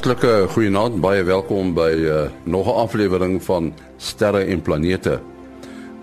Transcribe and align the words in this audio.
Hartlike 0.00 0.46
goeienaand, 0.54 0.94
baie 1.04 1.20
welkom 1.28 1.74
by 1.76 1.90
uh, 1.92 2.20
nog 2.48 2.64
'n 2.66 2.78
aflewering 2.88 3.42
van 3.44 3.74
Sterre 4.00 4.48
en 4.48 4.62
Planete. 4.62 5.20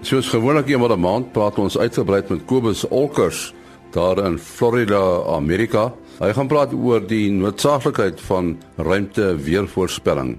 Soos 0.02 0.30
gewoonlik 0.30 0.70
eendag 0.70 0.94
'n 0.94 1.00
maand 1.00 1.32
praat 1.32 1.58
ons 1.58 1.78
uitgebrei 1.78 2.22
met 2.30 2.46
Kobus 2.46 2.88
Olkers 2.88 3.54
daar 3.92 4.18
in 4.26 4.38
Florida, 4.38 5.24
Amerika. 5.26 5.94
Hy 6.20 6.34
gaan 6.34 6.48
praat 6.48 6.74
oor 6.74 7.08
die 7.08 7.32
noodsaaklikheid 7.32 8.22
van 8.22 8.58
ruimte 8.76 9.36
weervoorspelling. 9.36 10.38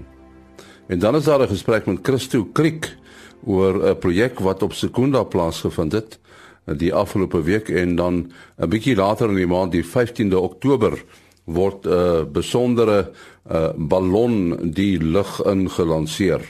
En 0.87 0.99
dan 0.99 1.15
is 1.15 1.23
daar 1.23 1.41
'n 1.41 1.47
gesprek 1.47 1.85
met 1.85 1.99
Christo 2.01 2.47
Kriek 2.53 2.95
oor 3.43 3.89
'n 3.89 3.97
projek 3.97 4.39
wat 4.39 4.63
op 4.63 4.73
Sekunda 4.73 5.23
plaasgevind 5.23 5.91
het 5.91 6.19
die 6.65 6.93
afgelope 6.93 7.41
week 7.41 7.69
en 7.69 7.95
dan 7.95 8.31
'n 8.57 8.69
bietjie 8.69 8.95
later 8.95 9.29
in 9.29 9.35
die 9.35 9.47
maand 9.47 9.71
die 9.71 9.83
15de 9.85 10.39
Oktober 10.39 11.03
word 11.49 11.85
'n 11.85 11.91
uh, 11.91 12.23
besondere 12.25 13.11
uh, 13.51 13.73
ballon 13.75 14.71
die 14.73 14.97
lug 15.01 15.41
ingelanseer. 15.45 16.41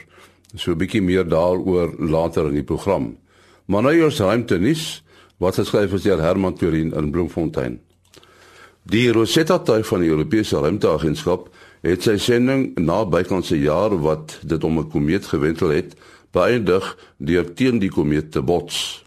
So 0.56 0.72
'n 0.72 0.78
bietjie 0.78 1.02
meer 1.02 1.28
daaroor 1.28 1.96
later 1.98 2.48
in 2.48 2.60
die 2.60 2.68
program. 2.68 3.18
Maar 3.66 3.82
nou 3.82 3.94
eers 3.94 4.20
ruimtenis 4.20 5.04
wat 5.38 5.56
geskryf 5.56 5.94
is 5.94 6.04
deur 6.04 6.22
Herman 6.22 6.56
Turin 6.56 6.94
in 6.94 7.12
Bloemfontein. 7.12 7.80
Die 8.84 9.12
Rosetta-tuig 9.12 9.88
van 9.88 10.00
die 10.02 10.10
Europese 10.10 10.60
Ruimteagentskap 10.60 11.50
het 11.86 12.04
sy 12.04 12.18
sending 12.18 12.74
na 12.80 13.06
bykans 13.06 13.52
'n 13.52 13.62
jaar 13.62 13.94
wat 14.02 14.40
dit 14.44 14.64
om 14.64 14.80
'n 14.80 14.90
komeet 14.90 15.26
gewentel 15.26 15.70
het, 15.70 15.96
beëindig 16.32 16.98
deur 17.18 17.54
teen 17.54 17.80
die 17.80 17.90
komeet 17.90 18.32
te 18.32 18.42
bots. 18.42 19.06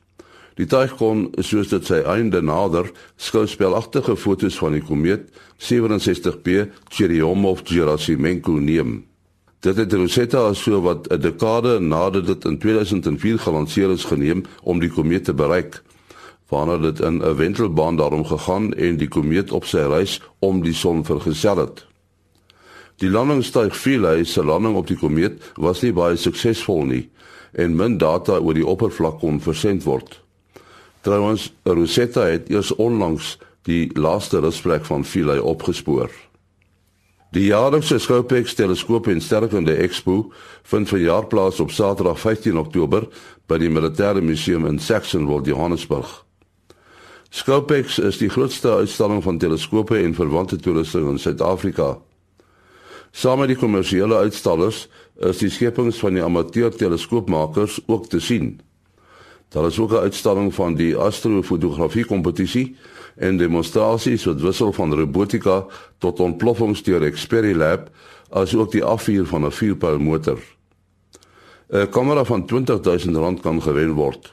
Die 0.56 0.66
kon 0.98 1.30
soos 1.40 1.68
dit 1.68 1.86
sy 1.86 2.02
einde 2.04 2.42
nader 2.42 2.90
skouspelagtige 3.16 4.16
fotos 4.16 4.58
van 4.60 4.72
die 4.72 4.82
komeet 4.84 5.30
67P 5.58 6.68
Churyumov-Gerasimenko 6.90 8.58
neem. 8.60 9.04
Dit 9.62 9.76
het 9.76 9.92
Rosetta 9.92 10.52
so 10.54 10.80
wat 10.82 11.08
'n 11.08 11.20
dekade 11.20 11.80
nadat 11.80 12.26
dit 12.26 12.44
in 12.44 12.58
2004 12.58 13.38
gelanseer 13.38 13.90
is 13.90 14.04
geneem 14.04 14.44
om 14.62 14.80
die 14.80 14.90
komeet 14.90 15.24
te 15.24 15.34
bereik. 15.34 15.82
Waarna 16.48 16.76
dit 16.76 17.00
in 17.00 17.22
'n 17.22 17.36
wentelbaan 17.36 17.96
daarom 17.96 18.24
gegaan 18.24 18.74
en 18.74 18.96
die 18.96 19.08
komeet 19.08 19.52
op 19.52 19.64
sy 19.64 19.78
reis 19.78 20.20
om 20.38 20.62
die 20.62 20.74
son 20.74 21.04
vergesel 21.04 21.56
het. 21.56 21.86
Die 22.96 23.10
landingstuig 23.10 23.76
Philae 23.76 24.24
se 24.24 24.44
landing 24.44 24.76
op 24.76 24.86
die 24.86 24.96
komeet 24.96 25.52
was 25.54 25.80
nie 25.82 25.92
baie 25.92 26.16
suksesvol 26.16 26.84
nie 26.84 27.10
en 27.52 27.76
min 27.76 27.98
data 27.98 28.38
oor 28.38 28.54
die 28.54 28.66
oppervlak 28.66 29.18
kon 29.18 29.40
versend 29.40 29.84
word. 29.84 30.21
Trouwens, 31.02 31.52
Rosetta 31.62 32.26
het 32.30 32.50
eers 32.50 32.74
onlangs 32.74 33.38
die 33.66 33.90
laaste 33.98 34.38
rusplek 34.40 34.84
van 34.86 35.04
Philae 35.04 35.42
opgespoor. 35.42 36.10
Die 37.32 37.46
jaarlikse 37.48 37.98
Scopex 37.98 38.54
teleskoop 38.54 39.06
en 39.08 39.20
sterrekunde 39.20 39.74
expo 39.80 40.32
vind 40.68 40.88
verjaar 40.88 41.26
plaas 41.26 41.60
op 41.60 41.70
Saterdag 41.70 42.20
15 42.20 42.58
Oktober 42.60 43.06
by 43.48 43.58
die 43.58 43.70
Militêre 43.72 44.20
Museum 44.22 44.66
in 44.68 44.78
Saxonwold, 44.78 45.46
Johannesburg. 45.48 46.10
Scopex 47.32 47.98
is 47.98 48.20
die 48.20 48.28
grootste 48.28 48.74
uitstalling 48.82 49.22
van 49.24 49.38
teleskope 49.40 49.96
en 49.98 50.14
verwante 50.14 50.58
toerusting 50.60 51.08
in 51.08 51.18
Suid-Afrika. 51.18 51.96
Saam 53.10 53.40
met 53.40 53.50
die 53.50 53.58
kommersiële 53.58 54.20
uitstallers 54.22 54.84
is 55.32 55.40
die 55.40 55.50
skepings 55.50 55.98
van 56.04 56.14
die 56.14 56.22
amateur 56.24 56.70
teleskoopmakers 56.76 57.80
ook 57.86 58.06
te 58.12 58.20
sien. 58.20 58.60
Daar 59.52 59.66
is 59.66 59.78
ook 59.78 59.92
'n 59.92 60.04
uitstalling 60.08 60.54
van 60.54 60.74
die 60.74 60.96
astrofotografie 60.96 62.04
kompetisie 62.04 62.76
en 63.16 63.36
demonstrasies 63.36 64.24
wat 64.24 64.40
wissel 64.40 64.72
van 64.72 64.94
robotika 64.94 65.66
tot 65.98 66.20
ontploffings 66.20 66.82
deur 66.82 67.02
Experilab 67.02 67.90
asook 68.30 68.72
die 68.72 68.84
afvuur 68.84 69.26
van 69.26 69.44
'n 69.44 69.50
vuurpyl 69.50 69.98
motor. 69.98 70.38
'n 71.68 71.88
Kamera 71.88 72.24
van 72.24 72.46
R20000 72.46 73.40
kan 73.40 73.62
gewen 73.62 73.92
word. 73.92 74.32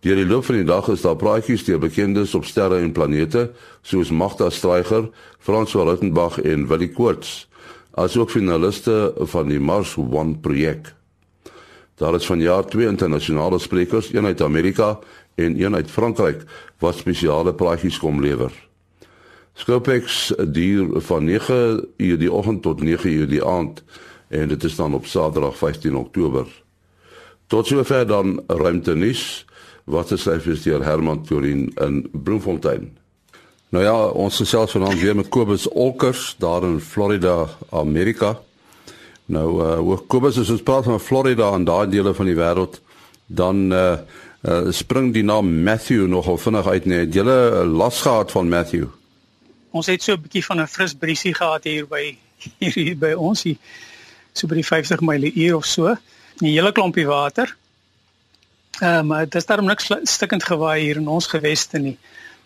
Deur 0.00 0.16
die 0.16 0.26
loop 0.26 0.44
van 0.44 0.54
die 0.54 0.64
dag 0.64 0.88
is 0.88 1.00
daar 1.00 1.16
praatjies 1.16 1.64
deur 1.64 1.78
bekendes 1.78 2.34
op 2.34 2.44
sterre 2.44 2.78
en 2.78 2.92
planete 2.92 3.50
soos 3.82 4.10
Magda 4.10 4.50
Streicher, 4.50 5.10
François 5.38 5.88
Ruttenbach 5.88 6.40
en 6.40 6.66
Willie 6.66 6.92
Koorts, 6.92 7.48
asook 7.90 8.30
finaliste 8.30 9.12
van 9.16 9.48
die 9.48 9.60
Mars 9.60 9.96
One 9.96 10.38
projek. 10.38 10.99
Daar 12.00 12.14
is 12.14 12.26
vanjaar 12.26 12.64
twee 12.64 12.86
internasionale 12.86 13.58
sprekers, 13.58 14.12
een 14.12 14.24
uit 14.24 14.40
Amerika 14.40 14.98
en 15.34 15.60
een 15.60 15.74
uit 15.74 15.90
Frankryk 15.90 16.42
wat 16.78 16.96
spesiale 16.96 17.52
praatjies 17.54 17.98
kom 17.98 18.20
lewer. 18.20 18.52
Scopex 19.52 20.32
duur 20.48 21.00
van 21.00 21.24
9 21.24 21.84
uur 21.96 22.18
die 22.18 22.32
oggend 22.32 22.62
tot 22.62 22.80
9 22.82 23.10
uur 23.10 23.28
die 23.28 23.44
aand 23.44 23.84
en 24.28 24.48
dit 24.48 24.64
is 24.64 24.76
dan 24.76 24.94
op 24.94 25.06
Saterdag 25.06 25.56
15 25.56 25.96
Oktober. 25.96 26.46
Tot 27.46 27.66
sover 27.66 28.06
dan 28.06 28.42
ruimtenis 28.46 29.44
wat 29.84 30.10
is 30.10 30.24
hy 30.24 30.38
vir 30.40 30.84
Herman 30.84 31.20
Turin 31.22 31.68
in 31.76 32.06
Bloemfontein. 32.12 32.96
Nou 33.68 33.84
ja, 33.84 34.06
ons 34.06 34.36
gesels 34.36 34.72
vanaand 34.72 35.00
weer 35.00 35.16
met 35.16 35.28
Kobus 35.28 35.68
Olkers 35.68 36.36
daar 36.38 36.64
in 36.64 36.80
Florida, 36.80 37.48
Amerika. 37.70 38.38
Nou 39.30 39.48
uh 39.62 39.78
oor 39.78 40.02
Kobus 40.10 40.38
as 40.40 40.50
ons 40.50 40.62
praat 40.66 40.88
van 40.88 41.00
Florida 41.00 41.52
en 41.54 41.64
daai 41.68 41.86
dele 41.90 42.14
van 42.16 42.26
die 42.26 42.38
wêreld, 42.38 42.80
dan 43.26 43.68
uh, 43.72 43.98
uh 44.42 44.72
spring 44.74 45.12
die 45.14 45.22
naam 45.26 45.52
Matthew 45.66 46.08
nogal 46.10 46.38
vinnig 46.38 46.66
uit 46.66 46.88
net. 46.90 47.04
Het 47.06 47.20
julle 47.20 47.66
las 47.66 48.00
gehad 48.02 48.34
van 48.34 48.50
Matthew? 48.50 48.88
Ons 49.70 49.86
het 49.86 50.02
so 50.02 50.16
'n 50.16 50.22
bietjie 50.22 50.44
van 50.44 50.60
'n 50.60 50.66
fris 50.66 50.94
briesie 50.94 51.34
gehad 51.34 51.64
hier 51.64 51.86
by 51.86 52.16
hier, 52.58 52.96
by 52.98 53.12
ons 53.12 53.42
hier 53.42 53.56
so 54.32 54.46
by 54.46 54.54
die 54.54 54.66
50 54.66 55.00
myle 55.00 55.32
uur 55.32 55.56
of 55.56 55.66
so. 55.66 55.94
'n 56.40 56.46
Hele 56.46 56.72
klompie 56.72 57.06
water. 57.06 57.56
Ehm 58.80 58.98
uh, 58.98 59.02
maar 59.02 59.24
dit 59.24 59.34
is 59.34 59.46
daarom 59.46 59.66
niks 59.66 59.90
stikkend 60.02 60.44
gewaai 60.44 60.80
hier 60.80 60.96
in 60.96 61.08
ons 61.08 61.26
geweste 61.26 61.78
nie. 61.78 61.98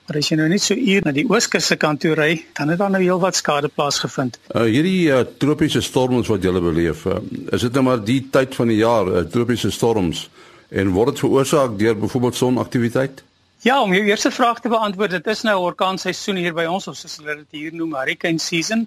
Maar 0.04 0.18
as 0.20 0.28
jy 0.28 0.36
nou 0.36 0.46
net 0.52 0.60
so 0.60 0.76
uur 0.76 1.04
na 1.06 1.12
die 1.16 1.24
ooskus 1.30 1.70
se 1.70 1.76
kant 1.80 2.02
toe 2.02 2.12
ry, 2.18 2.32
dan 2.58 2.68
het 2.68 2.80
daar 2.82 2.90
nou 2.92 3.00
heelwat 3.00 3.38
skade 3.38 3.70
plaasgevind. 3.72 4.36
Uh 4.52 4.66
hierdie 4.68 5.08
uh, 5.08 5.22
tropiese 5.40 5.80
storms 5.80 6.28
wat 6.28 6.44
jy 6.44 6.52
beleef, 6.60 7.06
uh, 7.08 7.20
is 7.56 7.64
dit 7.64 7.72
nou 7.72 7.86
maar 7.86 8.02
die 8.04 8.20
tyd 8.34 8.52
van 8.54 8.68
die 8.68 8.82
jaar, 8.82 9.08
uh, 9.08 9.22
tropiese 9.24 9.70
storms 9.72 10.26
en 10.68 10.90
word 10.92 11.14
dit 11.14 11.22
veroorsaak 11.24 11.78
deur 11.80 11.96
byvoorbeeld 11.96 12.36
sonaktiwiteit? 12.36 13.22
Ja, 13.64 13.78
om 13.80 13.94
jou 13.96 14.02
eerste 14.04 14.28
vraag 14.30 14.60
te 14.60 14.68
beantwoord, 14.68 15.10
dit 15.10 15.26
is 15.32 15.42
nou 15.46 15.56
orkaanseisoen 15.70 16.36
hier 16.36 16.52
by 16.52 16.66
ons 16.68 16.88
of 16.90 16.98
soos 16.98 17.16
hulle 17.22 17.38
dit 17.38 17.62
hier 17.62 17.72
noem, 17.72 17.94
hurricane 17.96 18.42
season. 18.42 18.84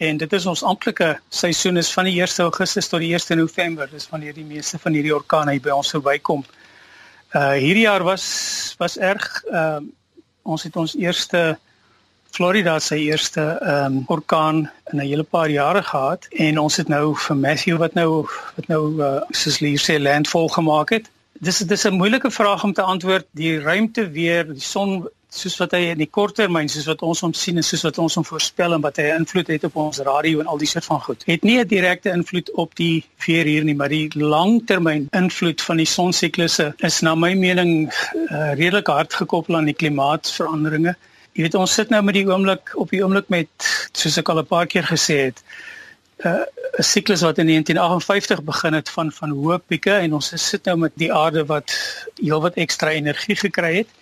En 0.00 0.16
dit 0.20 0.32
is 0.36 0.46
ons 0.48 0.62
amptelike 0.64 1.14
seisoen 1.32 1.80
is 1.80 1.88
van 1.92 2.04
die 2.08 2.18
1 2.20 2.44
Augustus 2.44 2.88
tot 2.88 3.00
die 3.00 3.14
1 3.16 3.38
November. 3.40 3.88
Dis 3.88 4.08
wanneer 4.12 4.36
die 4.36 4.44
meeste 4.44 4.80
van 4.80 4.92
hierdie 4.96 5.14
orkane 5.16 5.56
hier 5.56 5.64
by 5.64 5.72
ons 5.72 5.94
verbykom. 5.96 6.44
Uh 7.32 7.54
hierdie 7.56 7.86
jaar 7.86 8.04
was 8.04 8.26
was 8.80 8.98
erg 8.98 9.26
uh 9.48 9.80
ons 10.50 10.62
het 10.66 10.76
ons 10.76 10.96
eerste 10.98 11.58
Florida 12.30 12.78
se 12.78 12.96
eerste 12.96 13.42
ehm 13.42 13.96
um, 13.96 14.02
orkaan 14.06 14.70
in 14.92 14.98
'n 14.98 15.08
hele 15.10 15.22
paar 15.22 15.50
jare 15.50 15.82
gehad 15.82 16.26
en 16.30 16.58
ons 16.58 16.76
het 16.76 16.88
nou 16.88 17.16
vir 17.16 17.36
Matthew 17.36 17.78
wat 17.78 17.94
nou 17.94 18.26
wat 18.56 18.66
nou 18.66 18.82
uh, 19.02 19.22
soos 19.30 19.58
hier 19.58 19.82
sê 19.82 19.98
landfall 19.98 20.48
gemaak 20.48 20.90
het. 20.90 21.10
Dis 21.32 21.58
dis 21.58 21.86
'n 21.86 22.00
moeilike 22.02 22.30
vraag 22.30 22.64
om 22.64 22.72
te 22.72 22.82
antwoord. 22.82 23.26
Die 23.30 23.60
ruimte 23.60 24.10
weer, 24.10 24.46
die 24.52 24.68
son 24.74 25.08
soos 25.30 25.56
wat 25.60 25.74
hy 25.76 25.80
in 25.92 26.00
die 26.02 26.08
korttermyn 26.10 26.68
soos 26.70 26.88
wat 26.90 27.02
ons 27.06 27.22
hom 27.22 27.32
sien 27.36 27.60
en 27.60 27.66
soos 27.66 27.84
wat 27.86 27.98
ons 28.02 28.16
hom 28.18 28.26
voorspel 28.26 28.74
en 28.74 28.82
wat 28.82 28.98
hy 28.98 29.12
invloed 29.14 29.50
het 29.52 29.66
op 29.68 29.76
ons 29.78 30.00
radio 30.06 30.42
en 30.42 30.50
al 30.50 30.58
die 30.58 30.68
soort 30.68 30.88
van 30.90 31.00
goed. 31.04 31.22
Het 31.26 31.44
nie 31.46 31.58
'n 31.60 31.68
direkte 31.68 32.10
invloed 32.10 32.50
op 32.58 32.74
die 32.76 33.04
weer 33.26 33.44
hier 33.44 33.64
nie, 33.64 33.74
maar 33.74 33.88
die 33.88 34.10
langtermyn 34.14 35.08
invloed 35.12 35.62
van 35.62 35.76
die 35.76 35.86
sonsiklusse 35.86 36.74
is 36.78 37.00
na 37.00 37.14
my 37.14 37.34
mening 37.34 37.92
uh, 38.30 38.54
redelik 38.54 38.86
hard 38.86 39.14
gekoppel 39.14 39.56
aan 39.56 39.70
die 39.70 39.74
klimaatsveranderinge. 39.74 40.96
Jy 41.32 41.42
weet 41.42 41.54
ons 41.54 41.74
sit 41.74 41.90
nou 41.90 42.02
met 42.02 42.14
die 42.14 42.26
oomblik 42.26 42.72
op 42.74 42.90
die 42.90 43.04
oomblik 43.04 43.28
met 43.28 43.48
soos 43.92 44.18
ek 44.18 44.28
al 44.28 44.40
'n 44.40 44.46
paar 44.46 44.66
keer 44.66 44.84
gesê 44.84 45.30
het, 45.30 45.42
uh, 46.24 46.42
'n 46.78 46.82
siklus 46.82 47.22
wat 47.22 47.38
in 47.38 47.46
1958 47.46 48.42
begin 48.42 48.74
het 48.74 48.88
van 48.88 49.12
van 49.12 49.30
hoë 49.30 49.58
pieke 49.66 49.92
en 49.92 50.14
ons 50.14 50.32
sit 50.34 50.64
nou 50.64 50.76
met 50.76 50.92
die 50.94 51.12
aarde 51.12 51.46
wat 51.46 51.70
heelwat 52.18 52.54
ekstra 52.54 52.90
energie 52.90 53.36
gekry 53.36 53.76
het. 53.76 53.99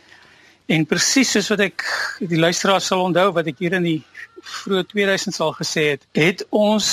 En 0.69 0.85
presies 0.85 1.31
soos 1.33 1.49
wat 1.49 1.63
ek 1.65 1.85
die 2.21 2.41
luisteraars 2.41 2.91
sal 2.91 3.07
onthou 3.07 3.31
wat 3.37 3.47
ek 3.49 3.63
hier 3.63 3.77
in 3.79 3.87
die 3.87 4.01
vroeë 4.45 4.85
2000s 4.91 5.41
al 5.45 5.55
gesê 5.57 5.85
het, 5.95 6.05
het 6.19 6.45
ons 6.53 6.89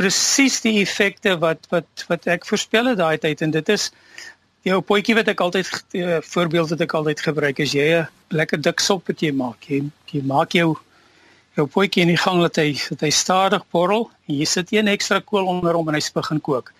presies 0.00 0.62
die 0.64 0.78
effekte 0.80 1.34
wat 1.42 1.68
wat 1.74 2.06
wat 2.08 2.28
ek 2.36 2.48
voorspel 2.48 2.88
het 2.92 3.00
daai 3.02 3.18
tyd. 3.20 3.44
En 3.44 3.52
dit 3.52 3.72
is 3.76 3.90
jou 4.64 4.80
potjie 4.80 5.16
wat 5.18 5.28
ek 5.28 5.44
altyd 5.44 5.68
uh, 6.00 6.18
voorbeeld 6.24 6.72
wat 6.72 6.86
ek 6.86 6.96
altyd 6.96 7.24
gebruik 7.28 7.60
is 7.60 7.76
jy 7.76 7.86
'n 8.00 8.08
lekker 8.32 8.60
dik 8.64 8.80
sop 8.80 9.12
wat 9.12 9.20
jy 9.20 9.32
maak. 9.32 9.68
Jy, 9.68 9.84
jy 10.12 10.24
maak 10.24 10.56
jou 10.56 10.78
jou 11.58 11.66
potjie 11.66 12.02
in 12.06 12.14
die 12.14 12.22
gang 12.24 12.40
dat 12.40 12.56
hy 12.56 12.72
dat 12.88 13.04
hy 13.04 13.12
stadig 13.12 13.64
borrel. 13.70 14.08
En 14.24 14.40
jy 14.40 14.48
sit 14.48 14.72
een 14.72 14.88
ekstra 14.88 15.20
kool 15.20 15.52
onder 15.52 15.76
hom 15.76 15.88
en 15.88 16.00
hy 16.00 16.04
begin 16.14 16.40
kook 16.40 16.72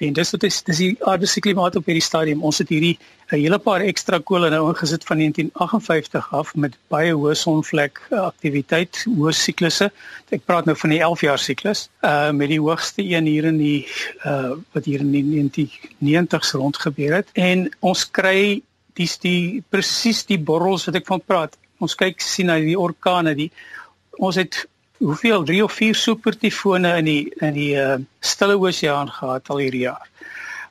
En 0.00 0.14
dis 0.16 0.30
wat 0.32 0.44
is 0.48 0.62
dis 0.64 0.78
die 0.80 0.90
aarde 1.04 1.28
se 1.28 1.40
klimaat 1.44 1.76
op 1.76 1.88
hierdie 1.88 2.04
stadium. 2.04 2.44
Ons 2.46 2.58
het 2.62 2.70
hierdie 2.72 2.96
'n 3.30 3.36
hele 3.36 3.58
paar 3.58 3.80
ekstra 3.80 4.18
kole 4.18 4.50
nou 4.50 4.68
ingesit 4.68 5.04
van 5.04 5.18
1958 5.18 6.32
af 6.32 6.54
met 6.54 6.78
baie 6.88 7.12
hoë 7.12 7.34
sonvlek 7.34 8.00
aktiwiteit, 8.10 9.04
hoë 9.06 9.32
siklusse. 9.32 9.90
Ek 10.30 10.44
praat 10.44 10.64
nou 10.64 10.76
van 10.76 10.90
die 10.90 11.00
11 11.00 11.20
jaar 11.20 11.38
siklus. 11.38 11.88
Uh 12.02 12.30
met 12.30 12.48
die 12.48 12.60
hoogste 12.60 13.02
een 13.02 13.26
hier 13.26 13.44
in 13.44 13.58
die 13.58 13.86
uh 14.24 14.56
wat 14.72 14.84
hier 14.84 15.00
in 15.00 15.12
die 15.12 15.24
1990s 15.24 16.52
rond 16.52 16.76
gebeur 16.76 17.14
het. 17.14 17.28
En 17.34 17.68
ons 17.80 18.10
kry 18.10 18.62
dis 18.94 19.18
die 19.18 19.62
presies 19.68 20.24
die 20.26 20.38
borrels 20.38 20.84
wat 20.84 20.94
ek 20.94 21.06
van 21.06 21.20
praat. 21.20 21.56
Ons 21.78 21.94
kyk 21.94 22.20
sien 22.20 22.46
na 22.46 22.58
die 22.58 22.78
orkane 22.78 23.34
die 23.34 23.50
ons 24.18 24.36
het 24.36 24.66
hoeveel 25.00 25.44
3 25.44 25.64
of 25.64 25.72
4 25.72 25.94
supertifone 25.94 26.92
in 27.00 27.08
die 27.08 27.32
in 27.40 27.56
die 27.56 27.72
uh, 27.80 27.96
stille 28.20 28.56
oseaan 28.60 29.08
gehad 29.10 29.48
al 29.48 29.62
hierdie 29.64 29.86
jaar. 29.86 30.06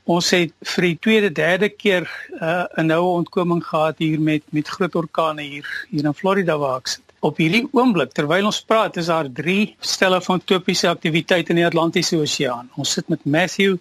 Ons 0.09 0.29
het 0.33 0.53
vir 0.73 0.85
die 0.87 0.97
tweede, 1.05 1.29
derde 1.33 1.69
keer 1.69 2.05
uh, 2.37 2.65
'n 2.77 2.89
noue 2.89 3.11
ontkoming 3.21 3.63
gehad 3.65 3.97
hier 3.97 4.21
met 4.21 4.43
met 4.53 4.67
groot 4.67 4.95
orkane 4.95 5.41
hier 5.41 5.67
hier 5.89 6.05
in 6.05 6.13
Florida 6.13 6.57
waar 6.57 6.77
ek 6.77 6.87
sit. 6.95 7.05
Op 7.19 7.37
hierdie 7.37 7.67
oomblik 7.73 8.13
terwyl 8.13 8.45
ons 8.45 8.61
praat, 8.61 8.97
is 8.97 9.09
daar 9.09 9.27
3 9.41 9.75
stelle 9.79 10.21
van 10.21 10.43
topiese 10.43 10.89
aktiwiteit 10.89 11.49
in 11.49 11.55
die 11.55 11.65
Atlantiese 11.65 12.17
Oseaan. 12.17 12.69
Ons 12.75 12.93
sit 12.93 13.09
met 13.09 13.25
Matthew 13.25 13.77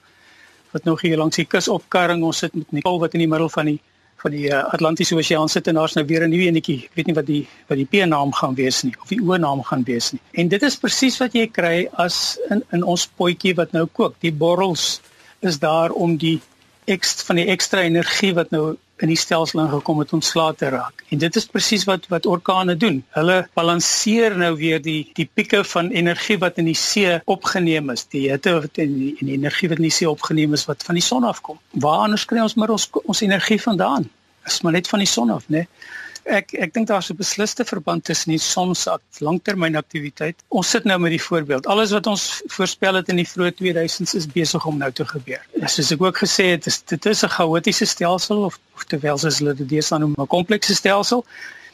wat 0.72 0.84
nog 0.84 1.00
hier 1.00 1.16
langs 1.16 1.36
die 1.36 1.46
kus 1.46 1.68
opkarring, 1.68 2.22
ons 2.22 2.38
sit 2.38 2.54
met 2.54 2.72
Nicole 2.72 3.00
wat 3.00 3.14
in 3.14 3.20
die 3.24 3.28
middel 3.28 3.48
van 3.48 3.66
die 3.66 3.80
van 4.22 4.34
die 4.34 4.48
uh, 4.50 4.64
Atlantiese 4.74 5.16
Oseaan 5.16 5.48
sit 5.48 5.68
en 5.70 5.78
daar's 5.78 5.94
nou 5.94 6.04
weer 6.06 6.26
'n 6.26 6.30
nuwe 6.30 6.48
enetjie. 6.50 6.78
Ek 6.84 6.94
weet 6.94 7.06
nie 7.06 7.14
wat 7.14 7.26
die 7.26 7.46
wat 7.68 7.78
die 7.78 7.86
P-naam 7.86 8.32
gaan 8.32 8.54
wees 8.54 8.82
nie 8.82 8.94
of 9.02 9.08
die 9.08 9.20
O-naam 9.22 9.62
gaan 9.62 9.84
wees 9.84 10.12
nie. 10.12 10.20
En 10.32 10.48
dit 10.48 10.62
is 10.62 10.76
presies 10.76 11.18
wat 11.18 11.34
jy 11.34 11.46
kry 11.46 11.88
as 11.92 12.38
in 12.50 12.62
in 12.72 12.82
ons 12.82 13.06
potjie 13.06 13.54
wat 13.54 13.72
nou 13.72 13.86
kook. 13.86 14.16
Die 14.20 14.32
borrels 14.32 15.00
is 15.40 15.58
daar 15.58 15.90
om 15.90 16.16
die 16.16 16.40
ekstra 16.86 17.26
van 17.26 17.36
die 17.36 17.46
ekstra 17.46 17.82
energie 17.82 18.34
wat 18.34 18.50
nou 18.50 18.76
in 19.02 19.12
die 19.12 19.18
stelsel 19.18 19.62
ingekom 19.64 20.02
het 20.02 20.12
ontslae 20.16 20.54
te 20.58 20.70
raak. 20.74 21.04
En 21.12 21.20
dit 21.22 21.36
is 21.40 21.46
presies 21.46 21.84
wat 21.88 22.06
wat 22.12 22.26
orkane 22.26 22.76
doen. 22.76 23.00
Hulle 23.16 23.38
balanseer 23.58 24.36
nou 24.38 24.54
weer 24.58 24.82
die 24.82 25.10
die 25.18 25.28
pieke 25.34 25.62
van 25.64 25.90
energie 25.90 26.38
wat 26.38 26.58
in 26.58 26.70
die 26.70 26.76
see 26.78 27.18
opgeneem 27.24 27.90
is, 27.94 28.06
die 28.12 28.28
hitte 28.30 28.54
wat 28.60 28.82
in 28.84 28.94
die, 28.98 29.14
in 29.20 29.32
die 29.32 29.38
energie 29.38 29.68
wat 29.68 29.82
in 29.82 29.88
die 29.88 29.94
see 29.94 30.10
opgeneem 30.10 30.56
is 30.58 30.66
wat 30.70 30.84
van 30.86 30.98
die 30.98 31.04
son 31.04 31.24
afkom. 31.28 31.60
Waar 31.70 32.06
anders 32.08 32.26
kry 32.28 32.42
ons 32.42 32.56
maar 32.58 32.74
ons 32.74 32.90
ons 33.04 33.24
energie 33.26 33.60
vandaan? 33.62 34.08
Is 34.46 34.62
maar 34.62 34.72
net 34.78 34.88
van 34.88 35.04
die 35.04 35.10
son 35.10 35.30
af, 35.30 35.48
né? 35.48 35.64
Nee? 35.64 35.96
Ek 36.28 36.52
ek 36.52 36.74
dink 36.74 36.88
daar's 36.88 37.10
'n 37.10 37.16
besliste 37.16 37.64
verband 37.64 38.04
tussen 38.04 38.30
die 38.30 38.38
sonsak 38.38 39.00
langtermynaktiwiteit. 39.18 40.36
Ons 40.48 40.70
sit 40.70 40.84
nou 40.84 40.98
met 40.98 41.10
die 41.10 41.22
voorbeeld. 41.22 41.66
Alles 41.66 41.90
wat 41.90 42.06
ons 42.06 42.42
voorspel 42.46 42.94
het 42.94 43.08
in 43.08 43.16
die 43.16 43.28
vroeë 43.28 43.52
2000s 43.60 44.14
is 44.14 44.26
besig 44.26 44.64
om 44.66 44.78
nou 44.78 44.92
te 44.92 45.04
gebeur. 45.04 45.42
Soos 45.66 45.92
ek 45.92 46.02
ook 46.02 46.18
gesê 46.18 46.50
het, 46.50 46.66
is, 46.66 46.82
dit 46.82 47.06
is 47.06 47.24
'n 47.24 47.28
chaotiese 47.28 47.84
stelsel 47.84 48.44
of 48.44 48.58
of 48.74 48.84
terwyl 48.84 49.18
as 49.18 49.38
hulle 49.38 49.54
dit 49.54 49.68
deesdae 49.68 49.98
noem 49.98 50.14
'n 50.16 50.26
komplekse 50.26 50.74
stelsel. 50.74 51.24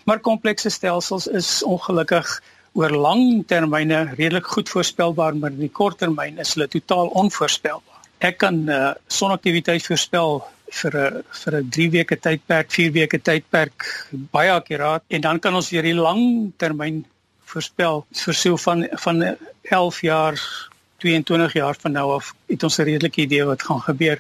Maar 0.05 0.21
komplekse 0.21 0.71
stelsels 0.71 1.27
is 1.27 1.62
ongelukkig 1.62 2.43
oor 2.75 2.91
lang 2.91 3.45
termyne 3.47 4.15
redelik 4.19 4.47
goed 4.47 4.69
voorspelbaar, 4.69 5.37
maar 5.37 5.51
in 5.51 5.59
die 5.59 5.71
kort 5.71 5.99
termyn 5.99 6.39
is 6.39 6.55
hulle 6.55 6.69
totaal 6.69 7.06
onvoorspelbaar. 7.06 8.01
Ek 8.19 8.39
kan 8.39 8.69
uh, 8.69 8.91
sonaktiwiteit 9.06 9.87
voorspel 9.87 10.43
vir 10.81 10.94
'n 11.00 11.23
vir 11.41 11.56
'n 11.61 11.71
3 11.76 11.91
weke 11.91 12.17
tydperk, 12.26 12.71
4 12.71 12.93
weke 12.93 13.19
tydperk 13.19 13.88
baie 14.37 14.50
akkuraat 14.50 15.03
en 15.09 15.21
dan 15.21 15.41
kan 15.41 15.55
ons 15.55 15.71
weer 15.71 15.82
die 15.82 15.94
lang 15.94 16.53
termyn 16.59 17.05
voorspel 17.44 18.06
so 18.12 18.56
van 18.56 18.87
van 19.06 19.37
11 19.62 20.00
jaar 20.00 20.35
22 20.99 21.53
jaar 21.53 21.76
van 21.81 21.93
nou 21.93 22.12
af 22.17 22.35
het 22.49 22.62
ons 22.62 22.79
'n 22.79 22.88
redelike 22.91 23.21
idee 23.21 23.44
wat 23.44 23.62
gaan 23.62 23.81
gebeur. 23.81 24.19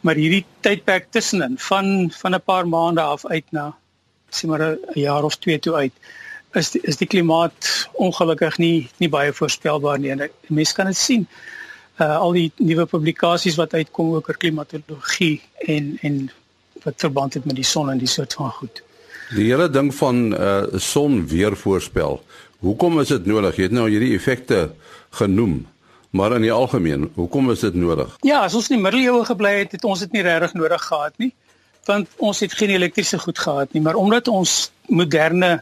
Maar 0.00 0.14
hierdie 0.14 0.44
tydperk 0.60 1.10
tussenin 1.10 1.58
van 1.58 2.10
van 2.20 2.34
'n 2.34 2.42
paar 2.44 2.68
maande 2.68 3.00
af 3.00 3.26
uit 3.26 3.46
na 3.50 3.76
sê 4.30 4.48
maar 4.48 4.62
'n 4.62 4.78
jaar 4.94 5.24
of 5.24 5.36
twee 5.36 5.58
toe 5.58 5.74
uit 5.74 5.92
is 6.54 6.70
die, 6.70 6.80
is 6.82 6.96
die 6.96 7.06
klimaat 7.06 7.88
ongelukkig 7.92 8.58
nie 8.58 8.88
nie 8.98 9.08
baie 9.08 9.32
voorspelbaar 9.32 9.98
nie. 9.98 10.10
En 10.10 10.30
mense 10.48 10.74
kan 10.74 10.86
dit 10.86 10.96
sien 10.96 11.28
uh, 12.00 12.16
al 12.16 12.36
die 12.36 12.50
nuwe 12.56 12.86
publikasies 12.90 13.58
wat 13.60 13.74
uitkom 13.74 14.14
oor 14.16 14.36
klimatologie 14.36 15.40
en 15.68 15.96
en 16.02 16.20
wat 16.84 16.96
verband 16.96 17.34
het 17.36 17.44
met 17.44 17.58
die 17.58 17.66
son 17.66 17.90
en 17.92 17.98
die 18.00 18.08
soort 18.08 18.32
van 18.32 18.50
goed. 18.56 18.82
Die 19.36 19.50
hele 19.50 19.68
ding 19.70 19.92
van 19.94 20.32
uh 20.32 20.62
son 20.76 21.26
weer 21.28 21.56
voorspel. 21.56 22.22
Hoekom 22.60 23.00
is 23.00 23.08
dit 23.08 23.26
nodig? 23.26 23.56
Jy 23.56 23.68
het 23.68 23.76
nou 23.76 23.88
hierdie 23.88 24.14
effekte 24.16 24.70
genoem. 25.20 25.66
Maar 26.10 26.34
in 26.36 26.42
die 26.42 26.52
algemeen, 26.52 27.06
hoekom 27.14 27.50
is 27.52 27.60
dit 27.62 27.74
nodig? 27.78 28.16
Ja, 28.26 28.40
as 28.42 28.54
ons 28.58 28.66
in 28.68 28.76
die 28.76 28.82
middeleeue 28.82 29.22
gebly 29.28 29.52
het, 29.60 29.76
het 29.76 29.84
ons 29.86 30.00
dit 30.02 30.16
nie 30.16 30.24
regtig 30.26 30.56
nodig 30.58 30.82
gehad 30.82 31.14
nie. 31.22 31.30
Want 31.86 32.08
ons 32.18 32.40
het 32.42 32.54
geen 32.58 32.72
elektriese 32.74 33.18
goed 33.18 33.38
gehad 33.38 33.72
nie, 33.72 33.82
maar 33.82 33.94
omdat 33.94 34.28
ons 34.28 34.72
moderne 34.90 35.60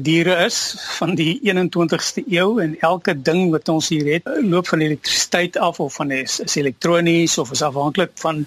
diere 0.00 0.44
is 0.44 0.74
van 0.98 1.14
die 1.14 1.40
21ste 1.44 2.24
eeu 2.28 2.58
en 2.62 2.74
elke 2.80 3.14
ding 3.22 3.50
wat 3.50 3.68
ons 3.68 3.88
hier 3.88 4.06
het 4.14 4.28
loop 4.40 4.68
van 4.68 4.80
elektrisiteit 4.80 5.56
af 5.56 5.80
of 5.80 5.94
van 5.94 6.10
is, 6.10 6.40
is 6.40 6.56
elektronies 6.56 7.38
of 7.38 7.50
is 7.50 7.62
afhanklik 7.62 8.12
van 8.14 8.46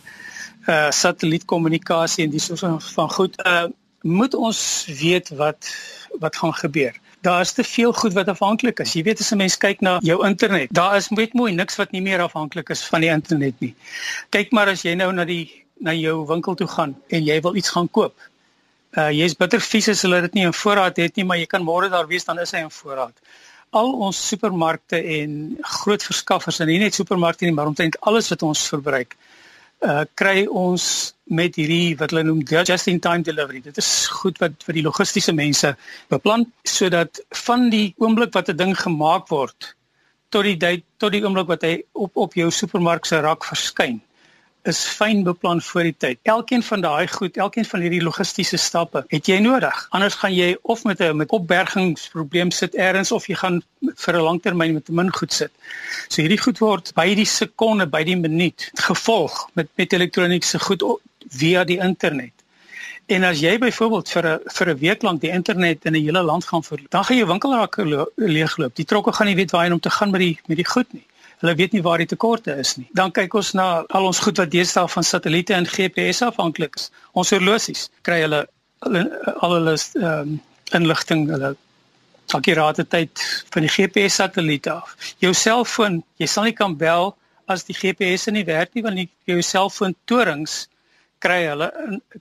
uh 0.66 0.90
satellietkommunikasie 0.92 2.26
en 2.26 2.32
dis 2.34 2.50
van 2.96 3.10
goed 3.18 3.36
uh 3.46 3.66
moet 4.06 4.34
ons 4.34 4.60
weet 5.00 5.30
wat 5.30 5.76
wat 6.22 6.36
gaan 6.36 6.54
gebeur. 6.54 6.94
Daar 7.22 7.42
is 7.42 7.52
te 7.52 7.64
veel 7.64 7.94
goed 7.94 8.14
wat 8.14 8.28
afhanklik 8.28 8.80
is. 8.80 8.94
Jy 8.94 9.04
weet 9.04 9.20
as 9.20 9.32
'n 9.32 9.38
mens 9.38 9.58
kyk 9.58 9.82
na 9.82 9.98
jou 10.02 10.26
internet, 10.28 10.70
daar 10.72 10.96
is 10.96 11.10
net 11.10 11.34
mooi 11.34 11.54
niks 11.54 11.76
wat 11.76 11.92
nie 11.92 12.02
meer 12.02 12.22
afhanklik 12.22 12.70
is 12.70 12.86
van 12.86 13.02
die 13.02 13.10
internet 13.10 13.60
nie. 13.60 13.76
Kyk 14.30 14.52
maar 14.52 14.68
as 14.68 14.82
jy 14.82 14.94
nou 14.94 15.12
na 15.12 15.26
die 15.26 15.66
na 15.80 15.94
jou 15.94 16.26
winkel 16.28 16.56
toe 16.56 16.68
gaan 16.68 16.96
en 17.08 17.24
jy 17.24 17.42
wil 17.42 17.56
iets 17.56 17.70
gaan 17.70 17.90
koop 17.90 18.14
uh 18.96 19.10
jy's 19.12 19.36
bitter 19.36 19.60
vies 19.60 19.90
as 19.92 20.04
hulle 20.06 20.22
dit 20.26 20.38
nie 20.38 20.46
in 20.48 20.56
voorraad 20.56 20.98
het 21.04 21.18
nie, 21.20 21.26
maar 21.28 21.40
jy 21.42 21.50
kan 21.52 21.64
môre 21.64 21.90
daar 21.92 22.08
wees 22.08 22.28
dan 22.28 22.40
is 22.40 22.54
hy 22.56 22.64
in 22.66 22.72
voorraad. 22.72 23.16
Al 23.76 23.92
ons 24.08 24.20
supermarkte 24.30 25.02
en 25.18 25.58
groot 25.82 26.04
verskaffers 26.04 26.62
en 26.64 26.72
nie 26.72 26.80
net 26.80 26.96
supermarkte 26.96 27.48
nie, 27.48 27.56
maar 27.56 27.72
omtrent 27.72 27.98
alles 28.08 28.32
wat 28.32 28.46
ons 28.48 28.64
verbruik, 28.72 29.18
uh 29.84 30.04
kry 30.16 30.46
ons 30.48 30.86
met 31.28 31.56
hierdie 31.60 31.98
wat 32.00 32.14
hulle 32.14 32.24
noem 32.24 32.44
just 32.48 32.88
in 32.88 33.00
time 33.00 33.24
delivery. 33.24 33.62
Dit 33.62 33.78
is 33.78 34.08
goed 34.08 34.40
wat 34.40 34.64
vir 34.64 34.80
die 34.80 34.86
logistiese 34.86 35.34
mense 35.34 35.76
beplan 36.10 36.46
sodat 36.64 37.20
van 37.46 37.70
die 37.70 37.94
oomblik 37.98 38.34
wat 38.34 38.50
'n 38.50 38.58
ding 38.58 38.76
gemaak 38.78 39.28
word 39.30 39.76
tot 40.30 40.44
die 40.44 40.84
tot 40.98 41.12
die 41.12 41.24
oomblik 41.24 41.48
wat 41.48 41.64
hy 41.64 41.84
op 41.94 42.12
op 42.16 42.34
jou 42.34 42.50
supermark 42.52 43.06
se 43.06 43.20
rak 43.22 43.44
verskyn 43.44 44.02
is 44.66 44.82
fyn 44.98 45.24
beplan 45.24 45.62
voor 45.62 45.88
die 45.90 45.96
tyd. 45.98 46.20
Elkeen 46.24 46.64
van 46.64 46.82
daai 46.82 47.08
goed, 47.08 47.38
elkeen 47.38 47.66
van 47.70 47.84
hierdie 47.86 48.02
logistiese 48.04 48.58
stappe 48.58 49.04
het 49.14 49.30
jy 49.30 49.38
nodig. 49.44 49.82
Anders 49.94 50.18
gaan 50.22 50.34
jy 50.34 50.56
of 50.62 50.84
met 50.90 51.02
'n 51.02 51.18
met 51.18 51.30
opbergingsprobleem 51.30 52.52
sit 52.52 52.74
eers 52.74 53.12
of 53.12 53.28
jy 53.28 53.36
gaan 53.36 53.62
vir 53.82 54.16
'n 54.16 54.26
langtermyn 54.30 54.74
met 54.74 54.90
min 54.90 55.14
goed 55.14 55.34
sit. 55.34 55.52
So 56.08 56.22
hierdie 56.22 56.42
goed 56.42 56.60
word 56.60 56.94
by 56.96 57.16
die 57.16 57.26
sekonde, 57.26 57.86
by 57.88 58.04
die 58.04 58.18
minuut 58.18 58.72
gevolg 58.74 59.50
met 59.54 59.68
met 59.76 59.94
elektroniese 59.94 60.60
goed 60.60 60.84
via 61.30 61.64
die 61.64 61.80
internet. 61.80 62.34
En 63.08 63.24
as 63.24 63.40
jy 63.40 63.58
byvoorbeeld 63.58 64.10
vir 64.10 64.26
'n 64.26 64.40
vir 64.46 64.70
'n 64.70 64.78
week 64.78 65.02
lank 65.02 65.22
die 65.22 65.32
internet 65.32 65.86
in 65.86 65.94
'n 65.94 66.06
hele 66.06 66.24
land 66.24 66.46
gaan 66.46 66.64
verloor, 66.64 66.90
dan 66.90 67.04
gaan 67.04 67.18
jou 67.18 67.28
winkelrakke 67.28 68.12
leegloop. 68.16 68.76
Die 68.76 68.86
trokke 68.86 69.14
gaan 69.14 69.28
nie 69.28 69.36
weet 69.36 69.52
waarheen 69.52 69.74
om 69.74 69.80
te 69.80 69.90
gaan 69.90 70.10
met 70.10 70.20
die 70.20 70.40
met 70.48 70.58
die 70.58 70.66
goed 70.66 70.94
nie 70.94 71.06
hulle 71.46 71.56
weet 71.60 71.76
nie 71.78 71.84
waar 71.86 72.02
die 72.02 72.10
tekorte 72.10 72.56
is 72.62 72.76
nie. 72.80 72.88
Dan 72.98 73.14
kyk 73.14 73.38
ons 73.38 73.54
na 73.58 73.68
al 73.90 74.10
ons 74.10 74.20
goed 74.26 74.42
wat 74.42 74.52
deesdae 74.52 74.90
van 74.90 75.06
satelliete 75.06 75.54
en 75.54 75.70
GPS 75.70 76.24
afhanklik 76.26 76.80
is. 76.80 76.90
Ons 77.14 77.34
horlosies 77.36 77.90
kry 78.08 78.24
hulle 78.26 78.46
al 78.86 79.56
hulle 79.60 79.78
ehm 79.78 80.36
um, 80.36 80.42
inligting 80.74 81.28
hulle 81.30 81.54
akkurate 82.34 82.88
tyd 82.90 83.22
van 83.54 83.66
die 83.66 83.70
GPS 83.70 84.18
satelliete 84.18 84.72
af. 84.74 84.96
Jou 85.22 85.34
selfoon, 85.38 86.00
jy 86.18 86.28
sal 86.30 86.48
nie 86.50 86.56
kan 86.58 86.74
bel 86.78 87.14
as 87.46 87.68
die 87.68 87.76
GPS 87.78 88.26
nie 88.34 88.46
werk 88.48 88.74
nie 88.74 88.84
want 88.86 88.98
die, 88.98 89.10
jou 89.30 89.38
selfoon 89.46 89.94
torings 90.10 90.64
kry 91.22 91.44
hulle 91.46 91.70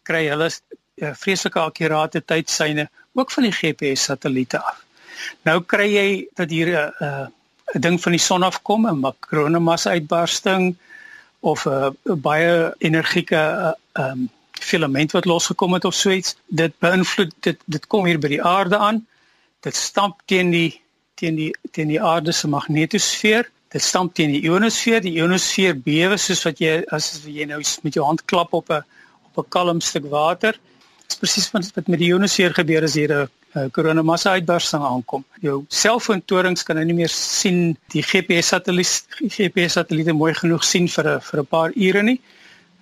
kry 0.04 0.26
hulle 0.28 0.50
uh, 0.50 1.14
vreeslike 1.16 1.60
akkurate 1.60 2.20
tydsyne 2.20 2.88
ook 3.16 3.32
van 3.32 3.48
die 3.48 3.54
GPS 3.54 4.10
satelliete 4.10 4.60
af. 4.60 4.84
Nou 5.48 5.62
kry 5.62 5.88
jy 5.88 6.08
dat 6.36 6.50
hier 6.50 6.68
'n 6.68 6.76
uh, 6.76 7.08
uh, 7.08 7.26
'n 7.74 7.80
ding 7.80 8.00
van 8.02 8.12
die 8.12 8.20
son 8.20 8.42
afkom, 8.42 8.86
'n 8.86 9.00
makronemassa 9.00 9.90
uitbarsting 9.90 10.76
of 11.40 11.66
'n 11.66 11.96
baie 12.28 12.74
energieke 12.78 13.42
ehm 13.92 14.10
um, 14.10 14.30
filament 14.64 15.12
wat 15.12 15.24
losgekom 15.24 15.72
het 15.72 15.84
of 15.84 15.94
so 15.94 16.10
iets, 16.10 16.36
dit 16.46 16.72
beïnvloed 16.78 17.32
dit 17.40 17.58
dit 17.64 17.86
kom 17.86 18.06
hier 18.06 18.18
by 18.18 18.28
die 18.28 18.42
aarde 18.42 18.78
aan. 18.78 19.06
Dit 19.60 19.76
stamp 19.76 20.20
teen 20.24 20.50
die 20.50 20.80
teen 21.14 21.34
die 21.34 21.50
teen 21.70 21.88
die 21.88 22.02
aarde 22.02 22.32
se 22.32 22.48
magnetosfeer. 22.48 23.50
Dit 23.68 23.82
stamp 23.82 24.14
teen 24.14 24.30
die 24.30 24.42
ionosfeer. 24.42 25.00
Die 25.00 25.16
ionosfeer 25.18 25.76
bewe 25.76 26.16
soos 26.16 26.44
wat 26.46 26.58
jy 26.58 26.82
as 26.94 27.20
jy 27.26 27.46
nou 27.50 27.60
met 27.82 27.94
jou 27.94 28.06
hand 28.06 28.24
klap 28.24 28.52
op 28.52 28.70
'n 28.70 28.84
op 29.32 29.44
'n 29.44 29.48
kalm 29.48 29.80
stuk 29.80 30.06
water 30.10 30.58
Dis 31.06 31.20
presies 31.20 31.50
wat 31.52 31.70
wat 31.76 31.88
met 31.92 32.00
die 32.00 32.10
ionosfeer 32.12 32.54
gebeur 32.54 32.84
as 32.86 32.94
hier 32.94 33.12
'n 33.12 33.28
uh, 33.54 33.66
koronamassa 33.70 34.30
uitbarsting 34.38 34.82
aankom. 34.82 35.24
Jou 35.40 35.64
selfoontorings 35.68 36.62
kan 36.62 36.76
nou 36.76 36.84
nie 36.84 36.96
meer 37.00 37.12
sien 37.12 37.76
die 37.94 38.02
GPS 38.02 38.48
satelliet 38.54 39.04
GPS 39.36 39.76
satelliete 39.78 40.12
mooi 40.12 40.32
genoeg 40.34 40.64
sien 40.64 40.88
vir 40.88 41.08
'n 41.16 41.20
vir 41.20 41.40
'n 41.40 41.46
paar 41.46 41.70
ure 41.74 42.02
nie. 42.02 42.20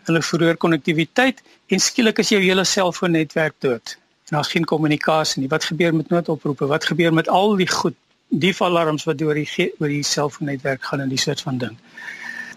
Hulle 0.07 0.23
verloor 0.23 0.57
konnektiwiteit 0.57 1.43
en 1.69 1.79
skielik 1.79 2.19
is 2.19 2.29
jou 2.29 2.41
hele 2.41 2.65
selfoonnetwerk 2.65 3.55
dood. 3.59 3.97
En 4.31 4.37
daar's 4.37 4.49
geen 4.49 4.65
kommunikasie 4.65 5.41
nie. 5.41 5.49
Wat 5.49 5.65
gebeur 5.65 5.95
met 5.95 6.09
noodoproepe? 6.09 6.67
Wat 6.67 6.85
gebeur 6.85 7.13
met 7.13 7.29
al 7.29 7.57
die 7.57 7.69
goed, 7.69 7.95
die 8.29 8.55
alarms 8.59 9.05
wat 9.05 9.19
deur 9.19 9.35
die 9.35 9.73
oor 9.79 9.89
die 9.89 10.03
selfoonnetwerk 10.03 10.85
gaan 10.85 11.01
en 11.01 11.09
die 11.09 11.19
soort 11.19 11.41
van 11.41 11.59
ding? 11.59 11.77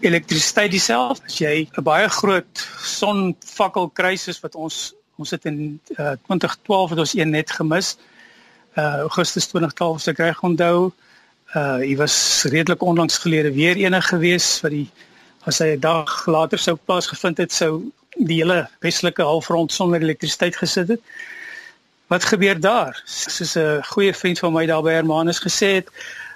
Elektrisiteit 0.00 0.70
dieselfde. 0.70 1.24
As 1.26 1.38
jy 1.38 1.68
'n 1.76 1.82
baie 1.82 2.08
groot 2.08 2.68
sonvakkel 2.80 3.88
krisis 3.88 4.40
wat 4.40 4.54
ons 4.54 4.94
Ons 5.16 5.30
het 5.30 5.44
in 5.44 5.80
uh, 5.96 6.12
2012 6.28 6.90
het 6.90 6.98
ons 6.98 7.14
een 7.16 7.30
net 7.30 7.50
gemis. 7.50 7.96
Uh 8.76 9.06
Augustus 9.08 9.46
2012 9.46 10.00
se 10.00 10.12
kry 10.12 10.34
onthou. 10.40 10.92
Uh 11.54 11.76
hy 11.80 11.94
was 11.96 12.16
redelik 12.52 12.82
onlangs 12.82 13.18
gelede 13.18 13.52
weer 13.52 13.76
ene 13.76 14.00
gewees 14.02 14.60
wat 14.60 14.74
die 14.74 14.88
as 15.48 15.62
hy 15.62 15.72
'n 15.76 15.80
dag 15.80 16.26
later 16.26 16.58
sou 16.58 16.76
plaasgevind 16.76 17.38
het 17.38 17.52
sou 17.52 17.92
die 18.16 18.42
hele 18.42 18.68
westelike 18.80 19.22
halfrond 19.22 19.72
sonder 19.72 20.02
elektrisiteit 20.02 20.56
gesit 20.56 20.88
het. 20.88 21.00
Wat 22.06 22.24
gebeur 22.24 22.60
daar? 22.60 23.02
Soos 23.04 23.56
'n 23.56 23.82
goeie 23.82 24.14
vriend 24.14 24.38
van 24.38 24.52
my 24.52 24.66
daar 24.66 24.82
by 24.82 24.92
Hermanus 24.92 25.40
gesê 25.40 25.80
het, 25.80 25.88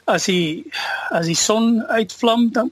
as 0.05 0.25
die 0.25 0.65
as 1.11 1.27
die 1.27 1.37
son 1.37 1.83
uitvlam 1.87 2.53
dan 2.53 2.71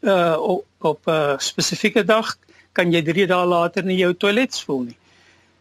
uh 0.00 0.36
op 0.78 1.06
'n 1.06 1.10
uh, 1.10 1.38
spesifieke 1.38 2.04
dag 2.04 2.36
kan 2.72 2.92
jy 2.92 3.02
3 3.02 3.26
dae 3.26 3.46
later 3.46 3.84
nie 3.84 3.96
jou 3.96 4.14
toilet 4.14 4.54
spoel 4.54 4.80
nie 4.80 4.99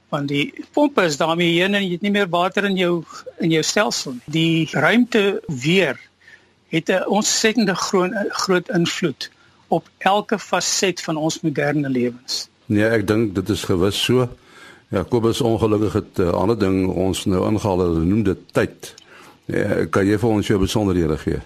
want 0.09 0.27
die 0.27 0.53
pompe 0.73 1.03
is 1.05 1.17
daarmee 1.17 1.59
heen 1.59 1.73
en 1.73 1.83
jy 1.85 1.91
het 1.91 2.01
nie 2.01 2.11
meer 2.11 2.29
water 2.29 2.65
in 2.65 2.77
jou 2.77 3.03
in 3.37 3.51
jou 3.51 3.63
stelsel 3.63 4.17
nie. 4.17 4.21
Die 4.25 4.67
ruimte 4.71 5.41
weer 5.47 5.99
het 6.69 6.89
'n 6.89 7.07
ontsettende 7.07 7.75
groot 7.75 8.13
groot 8.29 8.69
invloed 8.69 9.31
op 9.67 9.89
elke 9.97 10.39
faset 10.39 11.01
van 11.01 11.15
ons 11.15 11.41
moderne 11.41 11.89
lewens. 11.89 12.47
Nee, 12.65 12.89
ek 12.89 13.07
dink 13.07 13.35
dit 13.35 13.49
is 13.49 13.63
gewis 13.63 14.03
so. 14.03 14.29
Ja, 14.89 15.03
Kobus 15.03 15.41
ongelukkig 15.41 15.93
het 15.93 16.17
'n 16.17 16.21
uh, 16.21 16.29
ander 16.29 16.59
ding 16.59 16.87
ons 16.87 17.25
nou 17.25 17.45
ingehaal, 17.47 17.79
hulle 17.79 18.05
noem 18.05 18.23
dit 18.23 18.37
tyd. 18.51 18.93
Ja, 19.45 19.85
kan 19.89 20.05
jy 20.05 20.17
vir 20.17 20.29
ons 20.29 20.47
jou 20.47 20.59
besonderhede 20.59 21.17
gee? 21.17 21.41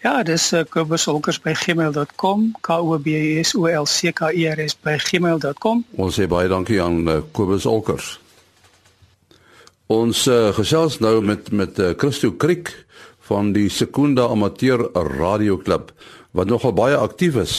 Ja, 0.00 0.22
dis 0.24 0.52
uh, 0.56 0.62
kobusolkers@gmail.com, 0.64 2.44
k 2.64 2.68
o 2.72 2.98
b 2.98 3.08
s 3.42 3.52
o 3.54 3.68
l 3.68 3.84
c 3.84 4.12
k 4.16 4.30
e 4.32 4.46
r 4.48 4.62
s 4.64 4.72
by 4.80 4.96
gmail.com. 4.96 5.82
Ons 6.00 6.16
sê 6.16 6.24
baie 6.24 6.48
dankie 6.48 6.80
aan 6.80 7.04
uh, 7.04 7.18
Kobus 7.36 7.66
Olkers. 7.68 8.14
Ons 9.92 10.24
uh, 10.30 10.54
gesels 10.56 11.00
nou 11.04 11.18
met 11.20 11.50
met 11.52 11.76
uh, 11.78 11.92
Christo 12.00 12.32
Kriek 12.32 12.72
van 13.28 13.52
die 13.52 13.68
Sekunda 13.68 14.24
Amateur 14.32 14.88
Radio 15.18 15.58
Klub 15.60 15.92
wat 16.32 16.48
nogal 16.48 16.72
baie 16.72 16.96
aktief 16.96 17.36
is. 17.36 17.54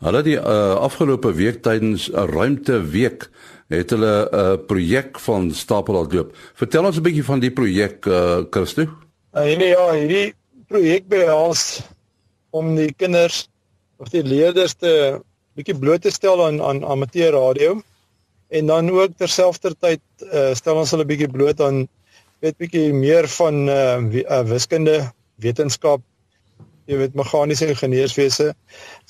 Hulle 0.00 0.22
die 0.24 0.38
uh, 0.38 0.78
afgelope 0.80 1.34
week 1.36 1.60
tydens 1.66 2.08
'n 2.08 2.32
ruimte 2.32 2.80
week 2.80 3.28
het 3.68 3.90
hulle 3.90 4.24
'n 4.24 4.34
uh, 4.34 4.56
projek 4.66 5.20
van 5.20 5.52
stapel 5.52 6.00
laat 6.00 6.12
loop. 6.12 6.32
Vertel 6.54 6.84
ons 6.84 6.96
'n 6.96 7.02
bietjie 7.02 7.28
van 7.28 7.40
die 7.44 7.52
projek 7.52 8.06
uh, 8.06 8.40
Christo. 8.50 8.88
Uh, 9.36 9.52
nee, 9.58 9.68
ja, 9.76 9.92
hierdie 9.92 10.37
projek 10.68 11.08
behels 11.08 11.80
om 12.50 12.74
die 12.76 12.92
kinders 12.92 13.46
of 13.98 14.10
die 14.12 14.22
leerders 14.22 14.76
te 14.78 15.20
bietjie 15.58 15.76
bloot 15.78 16.04
te 16.06 16.12
stel 16.14 16.40
aan 16.44 16.60
aan 16.62 16.84
amateur 16.84 17.32
radio 17.34 17.78
en 18.48 18.66
dan 18.70 18.90
ook 18.90 19.16
terselfdertyd 19.20 20.02
uh, 20.32 20.52
stel 20.56 20.80
ons 20.80 20.92
hulle 20.94 21.08
bietjie 21.08 21.30
bloot 21.32 21.60
aan 21.60 21.86
weet 22.44 22.58
bietjie 22.60 22.92
meer 22.94 23.26
van 23.34 23.66
uh, 23.68 23.98
uh, 24.22 24.44
wiskunde, 24.46 25.00
wetenskap, 25.42 26.04
jy 26.88 27.00
weet 27.00 27.16
meganiese 27.18 27.66
ingenieurswese, 27.68 28.52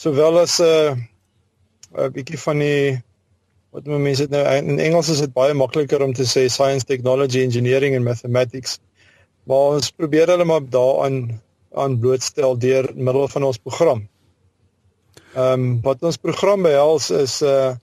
sowel 0.01 0.41
as 0.41 0.59
'n 0.61 0.65
uh, 0.65 2.07
'n 2.07 2.13
bietjie 2.13 2.41
van 2.41 2.59
die 2.65 3.03
wat 3.73 3.85
mense 3.85 4.25
dit 4.25 4.31
nou 4.33 4.45
in 4.57 4.81
Engels 4.81 5.11
is 5.13 5.21
dit 5.21 5.33
baie 5.33 5.55
makliker 5.55 6.03
om 6.03 6.13
te 6.13 6.25
sê 6.25 6.49
science, 6.49 6.85
technology, 6.85 7.43
engineering 7.45 7.95
and 7.97 8.05
mathematics. 8.05 8.79
Maar 9.45 9.77
ons 9.77 9.91
probeer 9.91 10.29
hulle 10.33 10.45
maar 10.45 10.65
daaraan 10.65 11.41
aan 11.75 11.99
blootstel 11.99 12.59
deur 12.59 12.91
middel 12.95 13.29
van 13.29 13.43
ons 13.43 13.59
program. 13.59 14.09
Ehm 15.35 15.53
um, 15.53 15.81
wat 15.83 16.03
ons 16.03 16.17
program 16.17 16.63
behels 16.63 17.11
is 17.11 17.43
uh 17.43 17.75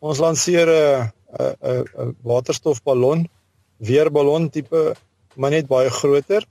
ons 0.00 0.18
lanseer 0.18 0.68
'n 0.68 1.12
'n 1.38 1.84
'n 2.04 2.16
waterstofballon, 2.22 3.28
weerballon 3.76 4.50
tipe 4.50 4.94
maar 5.36 5.50
net 5.50 5.66
baie 5.66 5.90
groter. 5.90 6.44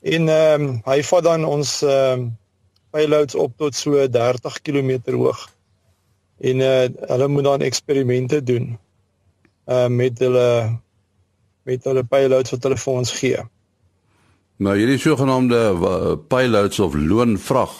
En 0.00 0.28
ehm 0.28 0.62
um, 0.62 0.80
hy 0.84 1.02
vat 1.02 1.24
dan 1.24 1.44
ons 1.44 1.82
ehm 1.82 2.20
um, 2.20 2.38
payloads 2.90 3.34
op 3.34 3.56
tot 3.56 3.74
so 3.74 4.08
30 4.08 4.60
km 4.62 5.00
hoog. 5.12 5.50
En 6.40 6.60
uh 6.60 6.88
hulle 7.10 7.28
moet 7.28 7.44
dan 7.44 7.60
eksperimente 7.60 8.42
doen. 8.42 8.78
Ehm 9.64 9.92
uh, 9.92 9.96
met 9.96 10.18
hulle 10.18 10.80
met 11.62 11.84
hulle 11.84 12.04
payloads 12.04 12.50
wat 12.50 12.62
hulle 12.62 12.76
vir 12.76 12.92
ons 12.92 13.12
gee. 13.12 13.40
Maar 14.56 14.78
hierdie 14.78 14.98
sogenaamde 14.98 15.60
payloads 16.30 16.78
of 16.78 16.94
loonvrag 16.94 17.72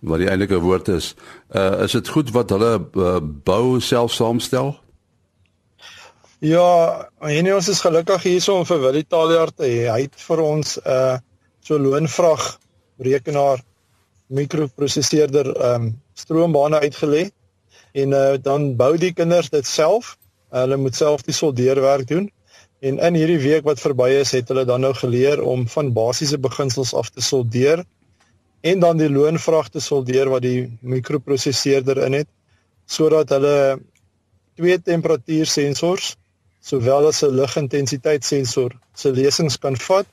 wat 0.00 0.20
die 0.22 0.28
eintlike 0.28 0.60
woord 0.60 0.88
is, 0.88 1.14
uh, 1.52 1.82
is 1.84 1.92
dit 1.92 2.08
goed 2.08 2.30
wat 2.32 2.52
hulle 2.54 2.72
uh, 2.80 3.16
bou 3.20 3.80
self 3.84 4.12
saamstel? 4.12 4.72
Ja, 6.40 7.08
en 7.20 7.50
ons 7.52 7.68
is 7.68 7.82
gelukkig 7.84 8.22
hierso 8.24 8.56
om 8.60 8.64
vir 8.68 8.80
Willie 8.80 9.04
Talier 9.04 9.52
te 9.52 9.66
hê. 9.68 9.82
Hy 9.92 9.98
het 10.06 10.16
vir 10.24 10.40
ons 10.40 10.78
'n 10.78 10.88
uh, 10.88 11.18
so 11.60 11.76
loonvrag 11.76 12.46
rekenaar 12.96 13.60
mikroprosesseerder 14.32 15.52
ehm 15.56 15.82
um, 15.82 15.92
stroombane 16.14 16.80
uitgelê 16.80 17.30
en 17.92 18.12
uh, 18.12 18.36
dan 18.40 18.76
bou 18.76 18.96
die 18.96 19.12
kinders 19.12 19.50
dit 19.50 19.66
self. 19.66 20.16
Uh, 20.52 20.60
hulle 20.64 20.76
moet 20.76 20.96
self 20.96 21.22
die 21.22 21.34
soldeerwerk 21.34 22.08
doen. 22.08 22.30
En 22.80 22.98
in 22.98 23.16
hierdie 23.18 23.40
week 23.42 23.64
wat 23.68 23.80
verby 23.80 24.08
is, 24.20 24.32
het 24.32 24.48
hulle 24.48 24.64
dan 24.64 24.80
nou 24.80 24.94
geleer 24.96 25.42
om 25.44 25.66
van 25.68 25.92
basiese 25.92 26.38
beginsels 26.40 26.94
af 26.96 27.10
te 27.12 27.20
soldeer 27.20 27.84
en 28.60 28.80
dan 28.80 29.00
die 29.00 29.10
loonvrag 29.10 29.68
te 29.68 29.80
soldeer 29.80 30.30
wat 30.32 30.44
die 30.44 30.68
mikroprosesseerder 30.80 32.00
in 32.06 32.20
het 32.20 32.28
sodat 32.90 33.30
hulle 33.36 33.80
twee 34.58 34.78
temperatuursensors 34.80 36.14
sowel 36.60 37.08
as 37.08 37.22
'n 37.24 37.36
ligintensiteitssensor 37.40 38.72
se 38.94 39.12
lesings 39.12 39.56
kan 39.58 39.76
vat 39.76 40.08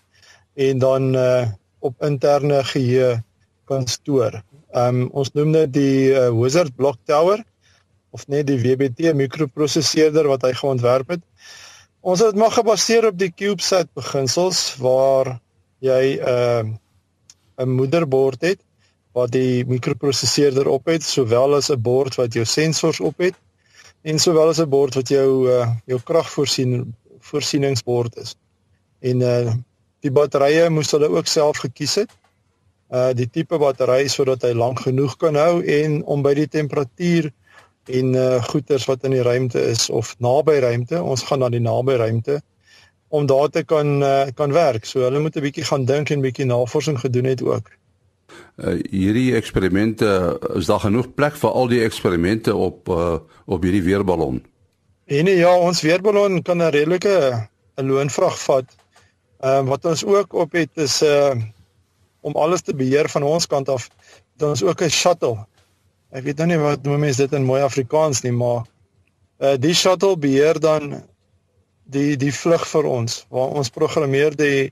en 0.56 0.80
dan 0.80 1.16
uh, 1.16 1.48
op 1.80 1.96
interne 2.04 2.64
geheue 2.64 3.24
kan 3.66 3.88
stoor. 3.88 4.42
Um 4.72 5.10
ons 5.12 5.32
noem 5.34 5.52
dit 5.52 5.74
die 5.74 6.12
uh, 6.12 6.30
Wizard 6.32 6.76
Block 6.76 6.98
Tower 7.06 7.44
of 8.12 8.28
net 8.28 8.48
die 8.48 8.60
WBT 8.60 9.14
mikroprosesseerder 9.14 10.28
wat 10.28 10.42
hy 10.48 10.54
geontwerp 10.54 11.10
het. 11.16 11.24
Ons 12.08 12.22
het 12.24 12.38
maar 12.40 12.54
gebaseer 12.56 13.10
op 13.10 13.18
die 13.20 13.34
CubeSat 13.36 13.90
beginsels 13.98 14.60
waar 14.80 15.34
jy 15.84 16.04
'n 16.16 16.22
uh, 16.24 17.64
'n 17.64 17.74
moederbord 17.80 18.42
het 18.42 18.62
wat 19.12 19.32
die 19.32 19.66
mikroprosesseerder 19.66 20.68
op 20.72 20.86
het 20.88 21.04
sowel 21.04 21.56
as 21.56 21.70
'n 21.70 21.82
bord 21.82 22.16
wat 22.16 22.34
jou 22.34 22.46
sensors 22.46 23.00
op 23.00 23.18
het 23.18 23.36
en 24.04 24.20
sowel 24.20 24.48
as 24.54 24.62
'n 24.62 24.70
bord 24.70 24.96
wat 24.96 25.10
jou 25.10 25.52
uh, 25.52 25.68
jou 25.86 26.00
kragvoorsien 26.00 26.96
voorsieningsbord 27.20 28.16
is. 28.18 28.36
En 29.00 29.22
uh 29.22 29.54
die 30.00 30.12
batterye 30.12 30.70
moes 30.70 30.92
hulle 30.92 31.10
ook 31.10 31.28
self 31.28 31.58
gekies 31.58 31.96
het. 31.96 32.12
Uh 32.90 33.12
die 33.14 33.30
tipe 33.30 33.58
battery 33.58 34.08
sodat 34.08 34.42
hy 34.42 34.54
lank 34.54 34.80
genoeg 34.80 35.18
kan 35.18 35.36
hou 35.36 35.66
en 35.66 36.04
om 36.04 36.22
by 36.22 36.34
die 36.34 36.48
temperatuur 36.48 37.32
en 37.88 38.14
uh 38.14 38.44
goeders 38.44 38.86
wat 38.86 39.04
in 39.04 39.16
die 39.16 39.22
ruimte 39.22 39.62
is 39.62 39.90
of 39.90 40.16
naby 40.20 40.60
ruimte. 40.60 41.02
Ons 41.04 41.24
gaan 41.24 41.40
na 41.40 41.50
die 41.50 41.64
naby 41.64 41.96
ruimte 42.00 42.42
om 43.08 43.26
daar 43.26 43.50
te 43.50 43.64
kan 43.64 44.02
uh, 44.04 44.28
kan 44.36 44.52
werk. 44.52 44.86
So 44.86 45.00
hulle 45.00 45.20
moet 45.20 45.36
'n 45.36 45.42
bietjie 45.42 45.64
gaan 45.64 45.86
dink 45.86 46.10
en 46.10 46.22
bietjie 46.22 46.46
navorsing 46.46 47.00
gedoen 47.00 47.24
het 47.24 47.44
ook. 47.44 47.72
Uh 48.56 48.82
hierdie 48.92 49.36
eksperimente 49.36 50.40
is 50.56 50.66
daar 50.66 50.80
genoeg 50.80 51.14
plek 51.14 51.36
vir 51.36 51.50
al 51.50 51.68
die 51.68 51.84
eksperimente 51.84 52.56
op 52.56 52.90
uh 52.90 53.20
op 53.46 53.64
hierdie 53.64 53.84
weerballon. 53.84 54.44
En 55.06 55.26
ja, 55.26 55.58
ons 55.58 55.82
weerballon 55.82 56.42
kan 56.42 56.58
'n 56.58 56.70
redelike 56.70 57.48
'n 57.76 57.88
loonvrag 57.88 58.40
vat. 58.44 58.66
Ehm 59.40 59.64
uh, 59.64 59.70
wat 59.70 59.86
ons 59.86 60.06
ook 60.06 60.34
op 60.34 60.52
het 60.52 60.70
is 60.74 61.02
uh 61.02 61.36
om 62.22 62.36
alles 62.36 62.62
te 62.62 62.76
beheer 62.76 63.10
van 63.10 63.24
ons 63.24 63.48
kant 63.48 63.70
af. 63.70 63.90
Dan 64.38 64.52
is 64.52 64.64
ook 64.64 64.82
'n 64.82 64.90
shuttle 64.90 65.48
ek 66.12 66.24
weet 66.24 66.42
nou 66.42 66.48
nie 66.48 66.60
wat 66.62 66.84
noem 66.88 67.06
mense 67.08 67.24
dit 67.26 67.36
in 67.38 67.46
mooi 67.48 67.62
Afrikaans 67.62 68.24
nie, 68.24 68.34
maar 68.36 68.66
uh 69.44 69.56
die 69.62 69.76
shuttle 69.78 70.18
beheer 70.18 70.60
dan 70.60 71.02
die 71.86 72.16
die 72.18 72.34
vlug 72.34 72.66
vir 72.68 72.88
ons 72.90 73.24
waar 73.34 73.56
ons 73.60 73.70
programmeer 73.74 74.36
die 74.36 74.72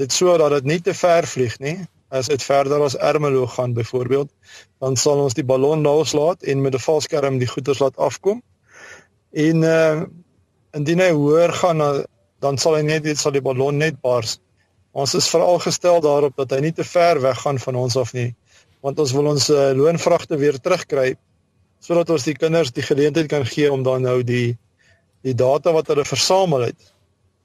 dit 0.00 0.12
so 0.12 0.36
dat 0.40 0.54
dit 0.58 0.68
nie 0.72 0.80
te 0.80 0.94
ver 0.94 1.26
vlieg 1.28 1.58
nie. 1.60 1.78
As 2.10 2.26
dit 2.26 2.42
verder 2.42 2.82
as 2.82 2.96
Ermelo 2.98 3.44
gaan 3.46 3.74
byvoorbeeld, 3.76 4.30
dan 4.82 4.96
sal 4.96 5.20
ons 5.22 5.36
die 5.38 5.46
ballon 5.46 5.84
loslaat 5.86 6.42
en 6.42 6.62
met 6.62 6.74
'n 6.74 6.82
valskerm 6.82 7.38
die 7.38 7.46
goeders 7.46 7.78
laat 7.78 7.96
afkom. 7.96 8.42
En 9.30 9.62
uh 9.62 10.02
indien 10.72 11.00
hy 11.00 11.10
hoër 11.10 11.52
gaan 11.52 12.04
dan 12.40 12.58
sal 12.58 12.74
hy 12.74 12.82
net 12.82 13.18
sal 13.18 13.32
die 13.32 13.44
ballon 13.44 13.76
net 13.76 14.00
bars. 14.00 14.38
Ons 14.92 15.14
is 15.14 15.28
veral 15.28 15.58
gestel 15.58 16.00
daarop 16.00 16.36
dat 16.36 16.50
hy 16.50 16.60
nie 16.60 16.72
te 16.72 16.84
ver 16.84 17.20
weg 17.20 17.40
gaan 17.40 17.58
van 17.58 17.74
ons 17.74 17.96
af 17.96 18.12
nie, 18.12 18.34
want 18.84 18.98
ons 18.98 19.12
wil 19.12 19.26
ons 19.32 19.50
uh, 19.50 19.70
loonvragte 19.76 20.38
weer 20.40 20.58
terugkry 20.58 21.14
sodat 21.80 22.10
ons 22.12 22.24
die 22.24 22.36
kinders 22.36 22.72
die 22.76 22.84
geleentheid 22.84 23.28
kan 23.32 23.44
gee 23.48 23.70
om 23.72 23.82
dan 23.82 24.04
nou 24.04 24.20
die 24.22 24.56
die 25.24 25.36
data 25.36 25.72
wat 25.72 25.88
hulle 25.92 26.04
versamel 26.08 26.70
het 26.70 26.92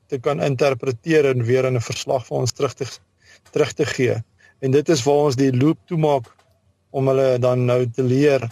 te 0.07 0.19
kan 0.19 0.43
interpreteer 0.43 1.25
en 1.31 1.43
weer 1.43 1.65
in 1.65 1.75
'n 1.75 1.81
verslag 1.81 2.25
vir 2.27 2.37
ons 2.37 2.51
terug 2.51 2.73
te 2.73 2.85
terug 3.51 3.73
te 3.73 3.85
gee. 3.85 4.15
En 4.59 4.71
dit 4.71 4.89
is 4.89 5.03
waar 5.03 5.27
ons 5.27 5.35
die 5.35 5.51
loop 5.51 5.77
toemaak 5.85 6.25
om 6.89 7.07
hulle 7.07 7.39
dan 7.39 7.65
nou 7.65 7.85
te 7.89 8.03
leer. 8.03 8.49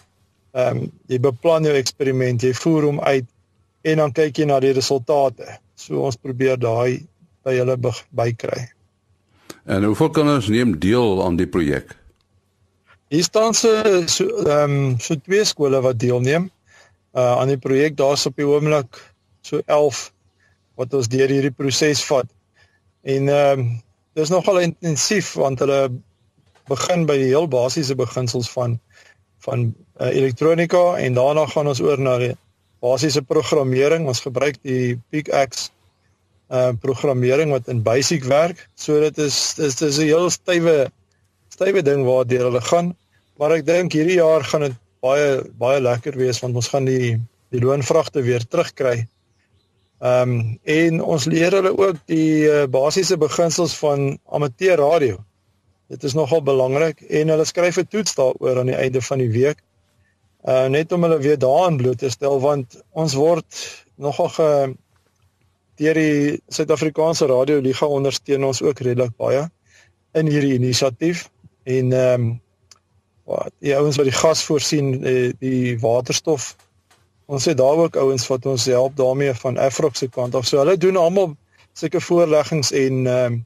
Ehm 0.52 0.78
um, 0.78 0.92
jy 1.08 1.20
beplan 1.20 1.63
jou 1.63 1.75
eksperiment, 1.75 2.44
jy 2.44 2.54
voer 2.54 2.84
hom 2.84 3.00
uit 3.00 3.25
en 3.82 3.98
dan 3.98 4.12
kyk 4.12 4.38
jy 4.38 4.46
na 4.46 4.60
die 4.60 4.74
resultate. 4.74 5.58
So 5.75 6.04
ons 6.04 6.16
probeer 6.16 6.60
daai 6.60 7.08
by 7.44 7.56
hulle 7.58 7.78
bykry. 8.12 8.70
En 9.66 9.84
hoeveel 9.84 10.10
kinders 10.10 10.48
neem 10.48 10.80
deel 10.80 11.24
aan 11.25 11.36
die 11.36 11.48
projek? 11.48 12.02
Hier 13.13 13.24
staan 13.24 13.53
se 13.53 14.03
so 14.10 14.25
ehm 14.25 14.72
um, 14.74 15.00
so 15.00 15.15
twee 15.15 15.43
skole 15.46 15.82
wat 15.86 16.00
deelneem 16.01 16.48
uh 17.13 17.36
aan 17.39 17.51
die 17.51 17.60
projek. 17.62 17.98
Daar's 17.98 18.25
op 18.25 18.39
die 18.41 18.48
oomblik 18.48 18.98
so 19.46 19.60
11 19.65 20.00
wat 20.82 20.93
ons 20.98 21.10
deur 21.13 21.29
hierdie 21.29 21.53
proses 21.53 22.01
vat. 22.10 22.25
En 23.05 23.29
ehm 23.29 23.60
um, 23.60 23.67
dis 24.17 24.32
nogal 24.34 24.63
intensief 24.63 25.29
want 25.38 25.62
hulle 25.62 25.77
begin 26.72 27.05
by 27.05 27.20
die 27.22 27.29
heel 27.29 27.46
basiese 27.48 27.96
beginsels 28.00 28.50
van 28.50 28.79
van 29.46 29.67
uh, 29.70 30.10
elektronika 30.10 30.84
en 30.98 31.13
daarna 31.13 31.46
gaan 31.53 31.70
ons 31.70 31.84
oor 31.86 32.01
na 32.01 32.17
die 32.17 32.34
basiese 32.82 33.22
programmering. 33.22 34.10
Ons 34.10 34.24
gebruik 34.25 34.58
die 34.65 34.98
PicX 35.13 35.70
uh 36.50 36.74
programmering 36.82 37.53
wat 37.53 37.70
in 37.70 37.86
Basic 37.86 38.25
werk. 38.25 38.67
So 38.74 38.98
dit 39.05 39.22
is 39.22 39.53
dis 39.62 39.77
dis 39.86 40.01
'n 40.01 40.10
heel 40.10 40.29
stywe 40.34 40.89
stywe 41.53 41.86
ding 41.86 42.05
waardeur 42.10 42.50
hulle 42.50 42.65
gaan. 42.74 42.93
Maar 43.38 43.58
ek 43.58 43.66
dink 43.66 43.94
hierdie 43.94 44.20
jaar 44.22 44.44
gaan 44.44 44.68
dit 44.68 44.78
baie 45.04 45.42
baie 45.60 45.82
lekker 45.82 46.16
wees 46.18 46.40
want 46.40 46.56
ons 46.56 46.70
gaan 46.72 46.86
die 46.86 47.20
die 47.54 47.62
loonvragte 47.62 48.22
weer 48.25 48.46
terugkry 48.48 49.04
Ehm 50.04 50.32
um, 50.32 50.60
en 50.63 50.98
ons 51.16 51.25
leer 51.32 51.54
hulle 51.56 51.72
ook 51.78 52.00
die 52.12 52.44
uh, 52.44 52.63
basiese 52.68 53.16
beginsels 53.18 53.75
van 53.80 54.18
amateur 54.36 54.75
radio. 54.75 55.22
Dit 55.88 56.04
is 56.04 56.16
nogal 56.18 56.42
belangrik 56.44 57.00
en 57.08 57.32
hulle 57.32 57.46
skryf 57.48 57.78
'n 57.80 57.88
toets 57.88 58.16
daaroor 58.18 58.60
aan 58.60 58.72
die 58.72 58.75
einde 58.75 59.02
van 59.02 59.24
die 59.24 59.30
week. 59.32 59.63
Uh 60.44 60.68
net 60.68 60.92
om 60.92 61.04
hulle 61.08 61.20
weer 61.24 61.40
daaraan 61.40 61.78
bloot 61.78 61.98
te 61.98 62.10
stel 62.10 62.40
want 62.40 62.84
ons 62.92 63.13
word 63.13 63.48
nogal 63.96 64.30
ge 64.30 64.75
deur 65.80 65.94
die 65.94 66.42
Suid-Afrikaanse 66.48 67.25
Radio 67.32 67.60
Liga 67.60 67.88
ondersteun 67.88 68.44
ons 68.44 68.62
ook 68.62 68.80
redelik 68.80 69.16
baie 69.18 69.48
in 70.13 70.28
hierdie 70.28 70.54
inisiatief 70.60 71.30
en 71.63 71.94
ehm 71.94 72.22
um, 72.22 72.42
wat? 73.30 73.51
Die 73.63 73.75
ouens 73.75 73.98
wat 74.00 74.10
die 74.10 74.15
gas 74.15 74.44
voorsien 74.44 75.00
die, 75.01 75.34
die 75.39 75.80
waterstof. 75.80 76.53
Ons 77.25 77.46
het 77.46 77.58
daar 77.58 77.86
ook 77.86 77.96
ouens 77.96 78.27
wat 78.27 78.46
ons 78.46 78.65
help 78.65 78.96
daarmee 78.96 79.34
van 79.34 79.58
Afrox 79.58 80.00
se 80.03 80.10
kant 80.10 80.36
af. 80.36 80.48
So 80.48 80.60
hulle 80.60 80.77
doen 80.77 81.00
almal 81.00 81.36
sulke 81.74 82.01
voorleggings 82.01 82.72
en 82.72 83.08
ehm 83.08 83.34
um, 83.34 83.42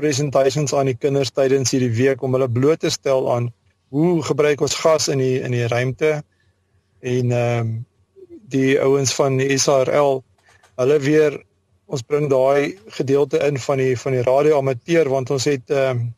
presentations 0.00 0.72
aan 0.72 0.88
die 0.88 0.96
kinders 0.96 1.28
tydens 1.36 1.74
hierdie 1.74 1.92
week 1.92 2.22
om 2.24 2.32
hulle 2.32 2.48
bloot 2.48 2.80
te 2.80 2.88
stel 2.88 3.26
aan 3.32 3.50
hoe 3.92 4.22
gebruik 4.24 4.62
ons 4.64 4.78
gas 4.80 5.10
in 5.12 5.20
die 5.20 5.42
in 5.44 5.52
die 5.52 5.66
ruimte. 5.68 6.22
En 7.00 7.32
ehm 7.32 7.60
um, 7.60 7.74
die 8.50 8.80
ouens 8.80 9.12
van 9.14 9.36
die 9.38 9.58
SARL 9.58 10.22
hulle 10.80 10.98
weer 11.04 11.36
ons 11.86 12.02
bring 12.02 12.28
daai 12.30 12.78
gedeelte 12.96 13.38
in 13.46 13.58
van 13.58 13.78
die 13.78 13.98
van 13.98 14.16
die 14.16 14.24
radio 14.26 14.58
amateur 14.58 15.08
want 15.08 15.30
ons 15.30 15.46
het 15.50 15.70
ehm 15.70 16.00
um, 16.00 16.08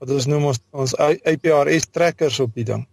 wat 0.00 0.10
ons 0.16 0.26
noem 0.26 0.50
ons 0.52 0.60
ons 0.72 0.96
IPRS 1.28 1.90
trekkers 1.92 2.40
op 2.40 2.54
die 2.56 2.66
ding 2.68 2.86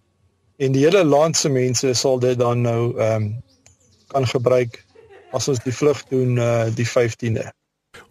en 0.57 0.73
die 0.73 0.83
hele 0.85 1.03
land 1.05 1.37
se 1.37 1.49
mense 1.49 1.93
sal 1.95 2.19
dit 2.19 2.37
dan 2.39 2.65
nou 2.65 2.81
ehm 2.97 3.27
um, 3.27 3.29
kan 4.07 4.23
gebruik 4.23 4.77
as 5.35 5.49
ons 5.51 5.59
die 5.65 5.75
vlug 5.75 5.99
doen 6.07 6.37
uh 6.39 6.67
die 6.75 6.87
15de. 6.87 7.49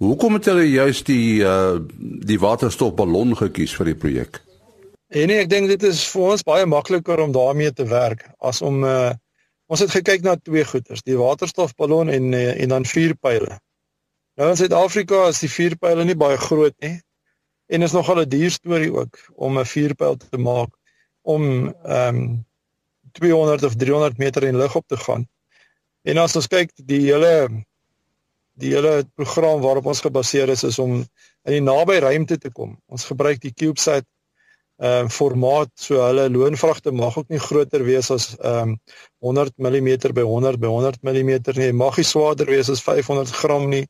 Hoekom 0.03 0.37
het 0.37 0.49
hulle 0.51 0.67
juist 0.69 1.07
die 1.09 1.41
uh 1.41 1.79
die 2.33 2.41
waterstofballon 2.41 3.37
gekies 3.37 3.77
vir 3.79 3.93
die 3.93 4.01
projek? 4.03 4.43
En 5.15 5.31
nee, 5.31 5.39
ek 5.41 5.51
dink 5.51 5.71
dit 5.71 5.87
is 5.89 6.03
vir 6.13 6.33
ons 6.35 6.45
baie 6.45 6.67
makliker 6.67 7.23
om 7.23 7.33
daarmee 7.33 7.73
te 7.73 7.87
werk 7.89 8.27
as 8.39 8.63
om 8.63 8.85
uh 8.85 9.15
ons 9.67 9.83
het 9.83 9.91
gekyk 9.91 10.23
na 10.23 10.37
twee 10.39 10.63
goeders, 10.63 11.03
die 11.03 11.17
waterstofballon 11.19 12.13
en 12.13 12.33
uh, 12.39 12.53
en 12.63 12.69
dan 12.71 12.85
vuurpyle. 12.87 13.57
Nou 14.39 14.51
in 14.53 14.59
Suid-Afrika 14.61 15.25
is 15.33 15.41
die 15.43 15.51
vuurpyle 15.51 16.05
nie 16.05 16.15
baie 16.15 16.37
groot 16.39 16.75
nie. 16.85 17.01
En 17.67 17.83
is 17.83 17.93
nogal 17.93 18.21
'n 18.23 18.29
duur 18.29 18.51
storie 18.51 18.93
ook 18.93 19.19
om 19.35 19.59
'n 19.59 19.67
vuurpyl 19.67 20.17
te 20.17 20.39
maak 20.39 20.73
om 21.23 21.75
ehm 21.83 22.17
um, 22.17 22.47
200 23.13 23.63
of 23.65 23.75
300 23.75 24.19
meter 24.19 24.43
in 24.43 24.57
lug 24.57 24.75
op 24.77 24.87
te 24.87 24.97
gaan. 24.97 25.29
En 26.03 26.19
as 26.19 26.37
ons 26.37 26.47
kyk 26.47 26.71
die 26.75 27.01
hele 27.01 27.65
die 28.57 28.73
hele 28.73 29.05
program 29.15 29.61
waarop 29.61 29.87
ons 29.87 30.01
gebaseer 30.01 30.49
is 30.49 30.63
is 30.65 30.79
om 30.79 30.99
in 31.45 31.53
die 31.53 31.65
naby 31.65 31.99
ruimte 31.99 32.39
te 32.39 32.51
kom. 32.51 32.77
Ons 32.87 33.05
gebruik 33.05 33.41
die 33.41 33.53
CubeSat 33.53 34.07
ehm 34.77 35.07
uh, 35.07 35.09
formaat 35.09 35.71
so 35.81 36.03
hulle 36.05 36.29
loonvragte 36.31 36.93
mag 36.93 37.15
ook 37.17 37.29
nie 37.33 37.41
groter 37.41 37.85
wees 37.85 38.11
as 38.11 38.35
ehm 38.37 38.77
um, 38.77 38.81
100 39.25 39.57
mm 39.57 40.13
by 40.13 40.25
100 40.25 40.61
by 40.61 40.69
100 40.69 41.03
mm 41.03 41.33
nie. 41.57 41.73
Mag 41.73 41.97
nie 41.97 42.05
swaarder 42.05 42.47
wees 42.47 42.71
as 42.71 42.83
500 42.85 43.33
gram 43.41 43.71
nie. 43.73 43.87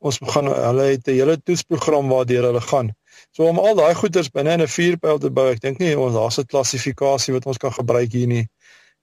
Ons 0.00 0.18
gaan 0.32 0.48
hulle 0.48 0.86
het 0.94 1.08
'n 1.08 1.16
hele 1.18 1.36
toetsprogram 1.42 2.08
waardeur 2.08 2.44
hulle 2.48 2.60
gaan. 2.60 2.88
So 3.36 3.44
om 3.44 3.58
al 3.58 3.74
daai 3.74 3.94
goeders 3.94 4.30
binne 4.30 4.52
in 4.52 4.62
'n 4.62 4.74
vuurpyl 4.76 5.18
te 5.18 5.30
bou, 5.30 5.46
ek 5.52 5.60
dink 5.60 5.78
nie 5.78 5.98
ons 5.98 6.14
daar's 6.14 6.38
'n 6.38 6.46
klassifikasie 6.46 7.34
wat 7.34 7.46
ons 7.46 7.58
kan 7.58 7.72
gebruik 7.72 8.12
hier 8.12 8.26
nie. 8.26 8.48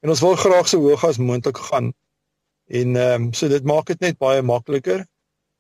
En 0.02 0.10
ons 0.10 0.22
wil 0.22 0.36
graag 0.36 0.68
so 0.68 0.80
hoog 0.80 1.04
as 1.04 1.18
moontlik 1.18 1.58
gaan. 1.58 1.94
En 2.68 2.96
ehm 2.96 3.22
um, 3.22 3.34
so 3.34 3.48
dit 3.48 3.64
maak 3.64 3.86
dit 3.86 4.00
net 4.00 4.18
baie 4.18 4.42
makliker. 4.42 5.06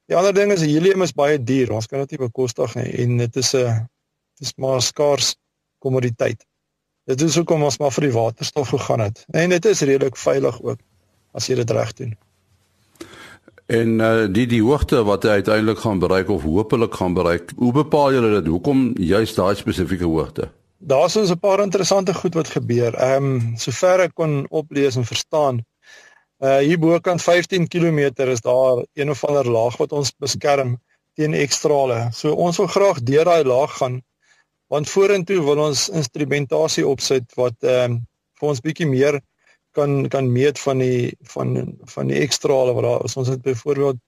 Die 0.07 0.15
ander 0.15 0.33
ding 0.33 0.51
is 0.51 0.61
helium 0.61 1.01
is 1.01 1.13
baie 1.13 1.43
duur. 1.43 1.71
Ons 1.71 1.87
kan 1.87 1.99
dit 1.99 2.11
nie 2.11 2.27
bekostig 2.27 2.75
nie 2.75 2.91
en 3.03 3.17
dit 3.17 3.35
is 3.35 3.53
'n 3.55 3.87
dis 4.39 4.53
maar 4.57 4.81
skaars 4.81 5.35
kommoditeit. 5.79 6.45
Dit 7.05 7.21
is 7.21 7.35
hoekom 7.35 7.63
ons 7.63 7.77
maar 7.79 7.91
vir 7.91 8.03
die 8.09 8.15
waterstof 8.15 8.69
gegaan 8.69 8.99
het. 8.99 9.25
En 9.31 9.49
dit 9.49 9.65
is 9.65 9.81
redelik 9.81 10.17
veilig 10.17 10.61
ook 10.61 10.79
as 11.33 11.47
jy 11.47 11.55
dit 11.55 11.69
reg 11.71 11.93
doen. 11.93 12.17
En 13.67 13.99
uh, 13.99 14.25
die 14.31 14.45
die 14.47 14.61
hoogte 14.63 15.01
wat 15.03 15.25
hy 15.27 15.39
uiteindelik 15.41 15.81
gaan 15.83 15.99
bereik 15.99 16.29
of 16.31 16.45
hopelik 16.47 16.93
gaan 16.95 17.13
bereik, 17.13 17.51
hoe 17.59 17.71
bepaal 17.75 18.13
julle 18.15 18.29
dit? 18.37 18.47
Hoekom 18.47 18.93
juist 18.95 19.35
daai 19.35 19.55
spesifieke 19.59 20.07
hoogte? 20.07 20.47
Daar's 20.77 21.17
ons 21.19 21.31
'n 21.31 21.39
paar 21.39 21.59
interessante 21.59 22.13
goed 22.13 22.33
wat 22.33 22.47
gebeur. 22.47 22.95
Ehm 22.95 23.25
um, 23.25 23.57
sover 23.57 23.99
ek 23.99 24.13
kon 24.15 24.45
oplees 24.49 24.95
en 24.95 25.05
verstaan, 25.05 25.65
uh 26.39 26.57
hier 26.57 26.79
bo 26.79 26.99
kan 26.99 27.19
15 27.19 27.67
km 27.67 27.99
is 28.29 28.41
daar 28.41 28.85
een 28.93 29.09
of 29.09 29.23
ander 29.25 29.51
laag 29.51 29.77
wat 29.77 29.91
ons 29.91 30.13
beskerm 30.15 30.77
teen 31.15 31.33
ekstrale. 31.33 32.07
So 32.13 32.31
ons 32.31 32.57
wil 32.57 32.67
graag 32.67 33.01
deur 33.03 33.25
daai 33.25 33.43
laag 33.43 33.77
gaan 33.77 34.01
want 34.67 34.89
vorentoe 34.89 35.43
wil 35.43 35.59
ons 35.63 35.89
instrumentasie 35.89 36.87
opsit 36.87 37.35
wat 37.35 37.55
ehm 37.63 37.91
um, 37.91 38.05
vir 38.39 38.49
ons 38.49 38.61
bietjie 38.61 38.87
meer 38.87 39.19
kan 39.77 40.07
kan 40.13 40.31
meet 40.31 40.59
van 40.59 40.81
die 40.83 41.15
van 41.33 41.55
van 41.93 42.11
die 42.11 42.19
ekstrale 42.25 42.73
wat 42.77 42.87
daar 42.87 43.05
is. 43.05 43.17
Ons 43.21 43.31
het 43.33 43.41
byvoorbeeld 43.45 43.99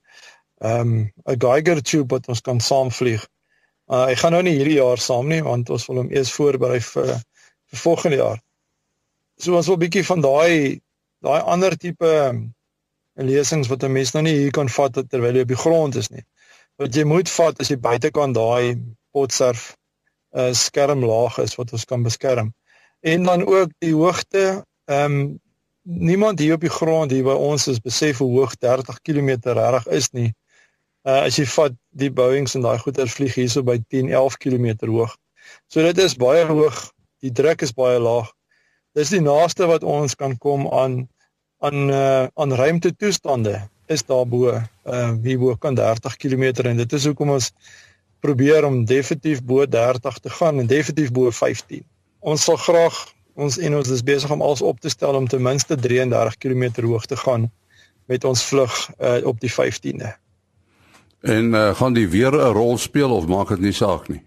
ehm 0.59 0.93
um, 0.93 1.11
'n 1.33 1.41
Geiger 1.45 1.81
tube 1.81 2.15
wat 2.15 2.27
ons 2.27 2.41
kan 2.41 2.59
saamvlieg. 2.59 3.25
Uh 3.87 4.05
ek 4.11 4.21
gaan 4.21 4.35
nou 4.35 4.43
nie 4.43 4.57
hierdie 4.57 4.79
jaar 4.81 4.97
saam 4.97 5.27
nie 5.27 5.41
want 5.43 5.69
ons 5.69 5.87
wil 5.87 6.03
hom 6.03 6.11
eers 6.11 6.31
voorberei 6.35 6.81
vir 6.81 7.15
vir 7.69 7.79
volgende 7.85 8.17
jaar. 8.17 8.39
So 9.37 9.55
ons 9.55 9.67
wil 9.67 9.77
'n 9.77 9.85
bietjie 9.85 10.05
van 10.05 10.21
daai 10.21 10.81
daai 11.23 11.41
ander 11.41 11.77
tipe 11.77 12.11
lesings 13.15 13.67
wat 13.67 13.83
'n 13.83 13.91
mens 13.91 14.13
nou 14.13 14.23
nie 14.23 14.35
hier 14.35 14.51
kan 14.51 14.69
vat 14.69 15.03
terwyl 15.09 15.35
jy 15.35 15.41
op 15.41 15.53
die 15.53 15.63
grond 15.65 15.95
is 15.95 16.09
nie. 16.09 16.25
Wat 16.77 16.95
jy 16.95 17.03
moet 17.03 17.29
vat 17.29 17.59
as 17.59 17.69
jy 17.69 17.77
buitekant 17.77 18.35
daai 18.35 18.79
potsurf 19.11 19.75
'n 20.33 20.39
uh, 20.39 20.53
skermlaag 20.53 21.37
is 21.39 21.55
wat 21.55 21.71
ons 21.71 21.85
kan 21.85 22.03
beskerm. 22.03 22.53
En 23.01 23.23
dan 23.23 23.45
ook 23.45 23.71
die 23.79 23.93
hoogte 23.93 24.65
ehm 24.85 25.13
um, 25.13 25.39
niemand 25.83 26.39
hier 26.39 26.53
op 26.53 26.61
die 26.61 26.69
grond 26.69 27.11
hier 27.11 27.23
by 27.23 27.35
ons 27.35 27.67
is 27.67 27.81
besef 27.81 28.19
hoe 28.23 28.29
hoog 28.37 28.55
30 28.57 29.01
km 29.01 29.31
reg 29.57 29.87
is 29.87 30.11
nie. 30.11 30.31
Uh 31.07 31.25
as 31.25 31.39
jy 31.39 31.45
vat 31.47 31.75
die 31.95 32.11
Boeings 32.11 32.55
en 32.55 32.65
daai 32.65 32.77
goeder 32.81 33.07
vlieg 33.07 33.35
hierso 33.39 33.63
by 33.63 33.79
10, 33.87 34.11
11 34.11 34.37
km 34.37 34.73
hoog. 34.87 35.15
So 35.67 35.81
dit 35.81 35.97
is 35.97 36.17
baie 36.19 36.45
hoog. 36.45 36.91
Die 37.23 37.31
druk 37.31 37.61
is 37.61 37.73
baie 37.73 37.99
laag. 37.99 38.29
Dis 38.97 39.13
die 39.13 39.21
naaste 39.23 39.67
wat 39.69 39.83
ons 39.83 40.15
kan 40.15 40.37
kom 40.37 40.67
aan 40.67 41.07
aan 41.59 41.89
uh 41.91 42.27
aan 42.35 42.55
ruimte 42.55 42.95
toestande 42.95 43.59
is 43.87 44.03
daarbo 44.07 44.53
uh 44.55 45.11
hier 45.23 45.39
bo 45.39 45.55
kan 45.55 45.75
30 45.75 46.15
km 46.15 46.43
en 46.65 46.77
dit 46.77 46.93
is 46.93 47.05
hoekom 47.05 47.35
ons 47.35 47.51
probeer 48.19 48.65
om 48.65 48.85
definitief 48.85 49.43
bo 49.43 49.65
30 49.65 50.19
te 50.19 50.29
gaan 50.29 50.59
en 50.59 50.67
definitief 50.67 51.11
bo 51.11 51.31
15. 51.31 51.83
Ons 52.19 52.43
sal 52.43 52.57
graag 52.57 52.95
ons 53.39 53.57
en 53.57 53.75
ons 53.79 53.89
is 53.95 54.03
besig 54.03 54.31
om 54.31 54.41
alles 54.41 54.61
op 54.61 54.79
te 54.79 54.91
stel 54.91 55.15
om 55.15 55.27
ten 55.27 55.41
minste 55.41 55.75
33 55.75 56.37
km 56.37 56.85
hoog 56.85 57.05
te 57.05 57.17
gaan 57.17 57.49
met 58.09 58.25
ons 58.25 58.43
vlug 58.49 58.73
uh, 58.97 59.19
op 59.23 59.39
die 59.39 59.51
15de. 59.51 60.13
En 61.21 61.53
uh, 61.53 61.75
gaan 61.75 61.93
die 61.93 62.07
weer 62.09 62.33
'n 62.33 62.53
rol 62.55 62.77
speel 62.77 63.11
of 63.15 63.27
maak 63.27 63.49
dit 63.53 63.59
nie 63.59 63.75
saak 63.75 64.07
nie? 64.07 64.23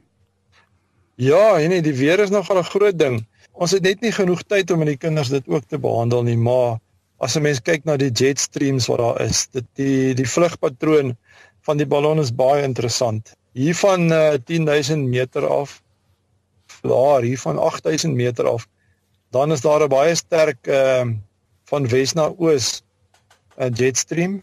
Ja, 1.15 1.57
nee, 1.57 1.83
die 1.83 1.95
weer 1.95 2.19
is 2.19 2.31
nogal 2.31 2.59
'n 2.59 2.71
groot 2.75 2.99
ding. 2.99 3.27
Ons 3.53 3.71
het 3.71 3.83
net 3.83 4.01
nie 4.01 4.13
genoeg 4.13 4.43
tyd 4.43 4.71
om 4.71 4.79
met 4.79 4.87
die 4.87 4.97
kinders 4.97 5.29
dit 5.29 5.49
ook 5.49 5.65
te 5.69 5.79
behandel 5.79 6.23
nie, 6.23 6.37
maar 6.37 6.79
as 7.19 7.37
'n 7.37 7.43
mens 7.43 7.61
kyk 7.61 7.85
na 7.85 7.97
die 7.97 8.11
jet 8.11 8.39
streams 8.39 8.87
wat 8.87 8.99
daar 8.99 9.21
is, 9.21 9.47
dit 9.47 9.65
die 9.75 10.15
die 10.15 10.29
vlugpatroon 10.29 11.17
van 11.61 11.77
die 11.77 11.87
ballon 11.87 12.19
is 12.19 12.35
baie 12.35 12.63
interessant. 12.63 13.35
Hier 13.53 13.75
van 13.75 14.13
uh, 14.13 14.35
10000 14.45 15.09
meter 15.09 15.47
af, 15.47 15.83
daar 16.81 17.23
hier 17.23 17.39
van 17.39 17.59
8000 17.59 18.15
meter 18.15 18.49
af, 18.49 18.67
dan 19.33 19.53
is 19.53 19.61
daar 19.65 19.83
'n 19.83 19.89
baie 19.89 20.15
sterk 20.15 20.67
ehm 20.67 21.09
uh, 21.09 21.17
van 21.65 21.89
wes 21.89 22.13
na 22.13 22.33
oos 22.37 22.83
'n 23.57 23.63
uh, 23.63 23.71
jet 23.75 23.97
stream. 23.97 24.43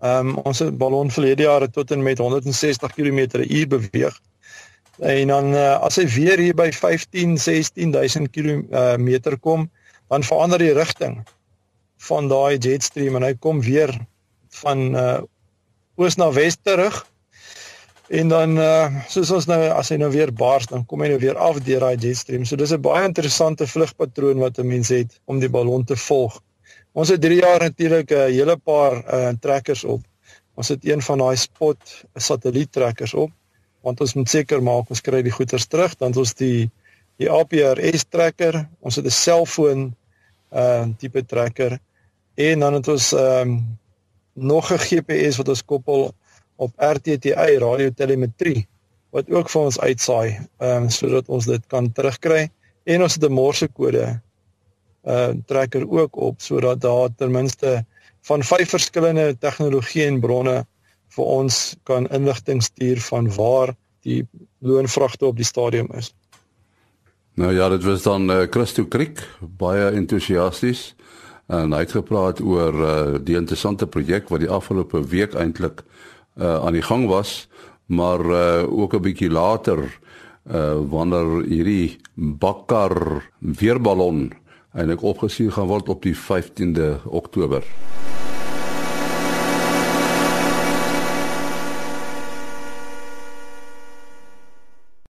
Ehm 0.00 0.28
um, 0.28 0.36
ons 0.48 0.58
het 0.58 0.78
ballon 0.78 1.10
verlede 1.10 1.42
jaar 1.42 1.70
tot 1.70 1.90
en 1.90 2.02
met 2.02 2.18
160 2.18 2.92
km/h 2.92 3.66
beweeg. 3.68 4.20
En 4.98 5.26
dan 5.26 5.54
uh, 5.54 5.80
as 5.80 5.96
hy 5.96 6.06
weer 6.06 6.38
hier 6.38 6.54
by 6.54 6.70
15 6.72 7.38
16000 7.38 8.30
km 8.30 9.36
kom, 9.40 9.70
dan 10.08 10.22
verander 10.22 10.58
die 10.58 10.72
rigting 10.72 11.22
van 11.96 12.28
daai 12.28 12.58
jet 12.58 12.82
stream 12.82 13.16
en 13.16 13.22
hy 13.22 13.34
kom 13.38 13.60
weer 13.60 13.92
van 14.62 14.96
uh 14.96 15.20
oos 16.00 16.16
na 16.16 16.30
wes 16.32 16.56
terug. 16.62 17.06
En 18.12 18.28
dan 18.28 18.58
uh 18.60 19.02
soos 19.08 19.30
ons 19.32 19.46
nou 19.48 19.58
as 19.72 19.88
hy 19.88 19.96
nou 19.96 20.10
weer 20.12 20.32
bars, 20.36 20.66
dan 20.68 20.84
kom 20.84 21.00
hy 21.00 21.08
nou 21.14 21.20
weer 21.22 21.38
af 21.40 21.62
deur 21.64 21.80
daai 21.80 21.96
jet 21.96 22.18
stream. 22.20 22.44
So 22.44 22.56
dis 22.60 22.72
'n 22.72 22.84
baie 22.84 23.06
interessante 23.08 23.66
vlugpatroon 23.66 24.38
wat 24.38 24.58
'n 24.58 24.68
mens 24.68 24.88
het 24.88 25.20
om 25.24 25.40
die 25.40 25.48
ballon 25.48 25.84
te 25.84 25.96
volg. 25.96 26.40
Ons 26.92 27.08
het 27.08 27.20
3 27.20 27.40
jaar 27.40 27.60
natuurlik 27.60 28.10
'n 28.10 28.14
uh, 28.14 28.26
hele 28.38 28.56
paar 28.56 28.94
uh 29.14 29.32
trekkers 29.40 29.84
op. 29.84 30.02
Ons 30.54 30.68
het 30.68 30.84
een 30.84 31.02
van 31.02 31.18
daai 31.18 31.36
spot 31.36 32.04
satelliettrekkers 32.14 33.14
op 33.14 33.30
want 33.82 34.00
ons 34.00 34.14
moet 34.14 34.28
seker 34.28 34.62
maak 34.62 34.90
ons 34.90 35.00
kry 35.00 35.22
die 35.22 35.34
goeders 35.34 35.66
terug 35.66 35.94
dan 36.00 36.14
ons 36.16 36.34
die 36.38 36.70
die 37.20 37.28
APRS 37.30 38.06
trekker 38.08 38.68
ons 38.80 38.96
het 38.96 39.06
'n 39.06 39.10
selfoon 39.10 39.94
uh 40.52 40.84
tipe 40.98 41.24
trekker 41.24 41.78
en 42.34 42.58
dan 42.58 42.74
het 42.74 42.88
ons 42.88 43.12
ehm 43.12 43.48
um, 43.48 43.78
nog 44.34 44.72
'n 44.72 44.78
GPS 44.78 45.36
wat 45.36 45.48
ons 45.48 45.64
koppel 45.64 46.12
op 46.66 46.72
RTTI 46.76 47.58
radiotelemetrie 47.62 48.66
wat 49.12 49.30
ook 49.30 49.50
vir 49.52 49.62
ons 49.68 49.80
uitsaai 49.80 50.28
ehm 50.32 50.84
um, 50.84 50.90
sodat 50.90 51.28
ons 51.28 51.48
dit 51.50 51.64
kan 51.74 51.90
terugkry 51.92 52.48
en 52.84 53.02
ons 53.02 53.14
het 53.14 53.24
'n 53.24 53.38
morsekode 53.38 54.06
uh 55.02 55.30
trekker 55.46 55.88
ook 55.90 56.16
op 56.16 56.40
sodat 56.40 56.80
daar 56.80 57.08
ten 57.16 57.30
minste 57.30 57.84
van 58.22 58.42
vyf 58.42 58.70
verskillende 58.70 59.34
tegnologieë 59.38 60.06
en 60.06 60.20
bronne 60.20 60.58
vir 61.16 61.24
ons 61.24 61.76
kan 61.84 62.08
inligting 62.08 62.62
stuur 62.62 63.00
van 63.00 63.28
waar 63.34 63.74
die 64.02 64.22
loonvragte 64.58 65.26
op 65.26 65.36
die 65.36 65.46
stadium 65.46 65.88
is. 65.98 66.14
Nou 67.34 67.52
ja, 67.54 67.68
dit 67.68 67.84
was 67.84 68.02
dan 68.02 68.30
uh, 68.30 68.42
Christo 68.50 68.84
Kriek 68.84 69.22
baie 69.40 69.90
entoesiasties 69.90 70.94
en 71.52 71.72
hy 71.72 71.82
het 71.84 71.94
gepraat 71.96 72.40
oor 72.40 72.76
uh, 72.76 72.92
die 73.20 73.36
interessante 73.36 73.86
projek 73.86 74.28
wat 74.28 74.40
die 74.44 74.50
afgelope 74.50 75.02
week 75.08 75.34
eintlik 75.34 75.82
uh, 76.36 76.64
aan 76.64 76.72
die 76.72 76.82
gang 76.82 77.06
was, 77.08 77.48
maar 77.86 78.20
uh, 78.20 78.64
ook 78.68 78.94
'n 78.94 79.02
bietjie 79.02 79.30
later 79.30 79.78
uh, 80.50 80.78
wanneer 80.88 81.44
hierdie 81.44 81.98
bakkar 82.14 83.22
weerballon 83.38 84.32
eintlik 84.72 85.02
opgestuur 85.02 85.52
gaan 85.52 85.66
word 85.68 85.88
op 85.88 86.02
die 86.02 86.16
15de 86.16 87.04
Oktober. 87.04 87.62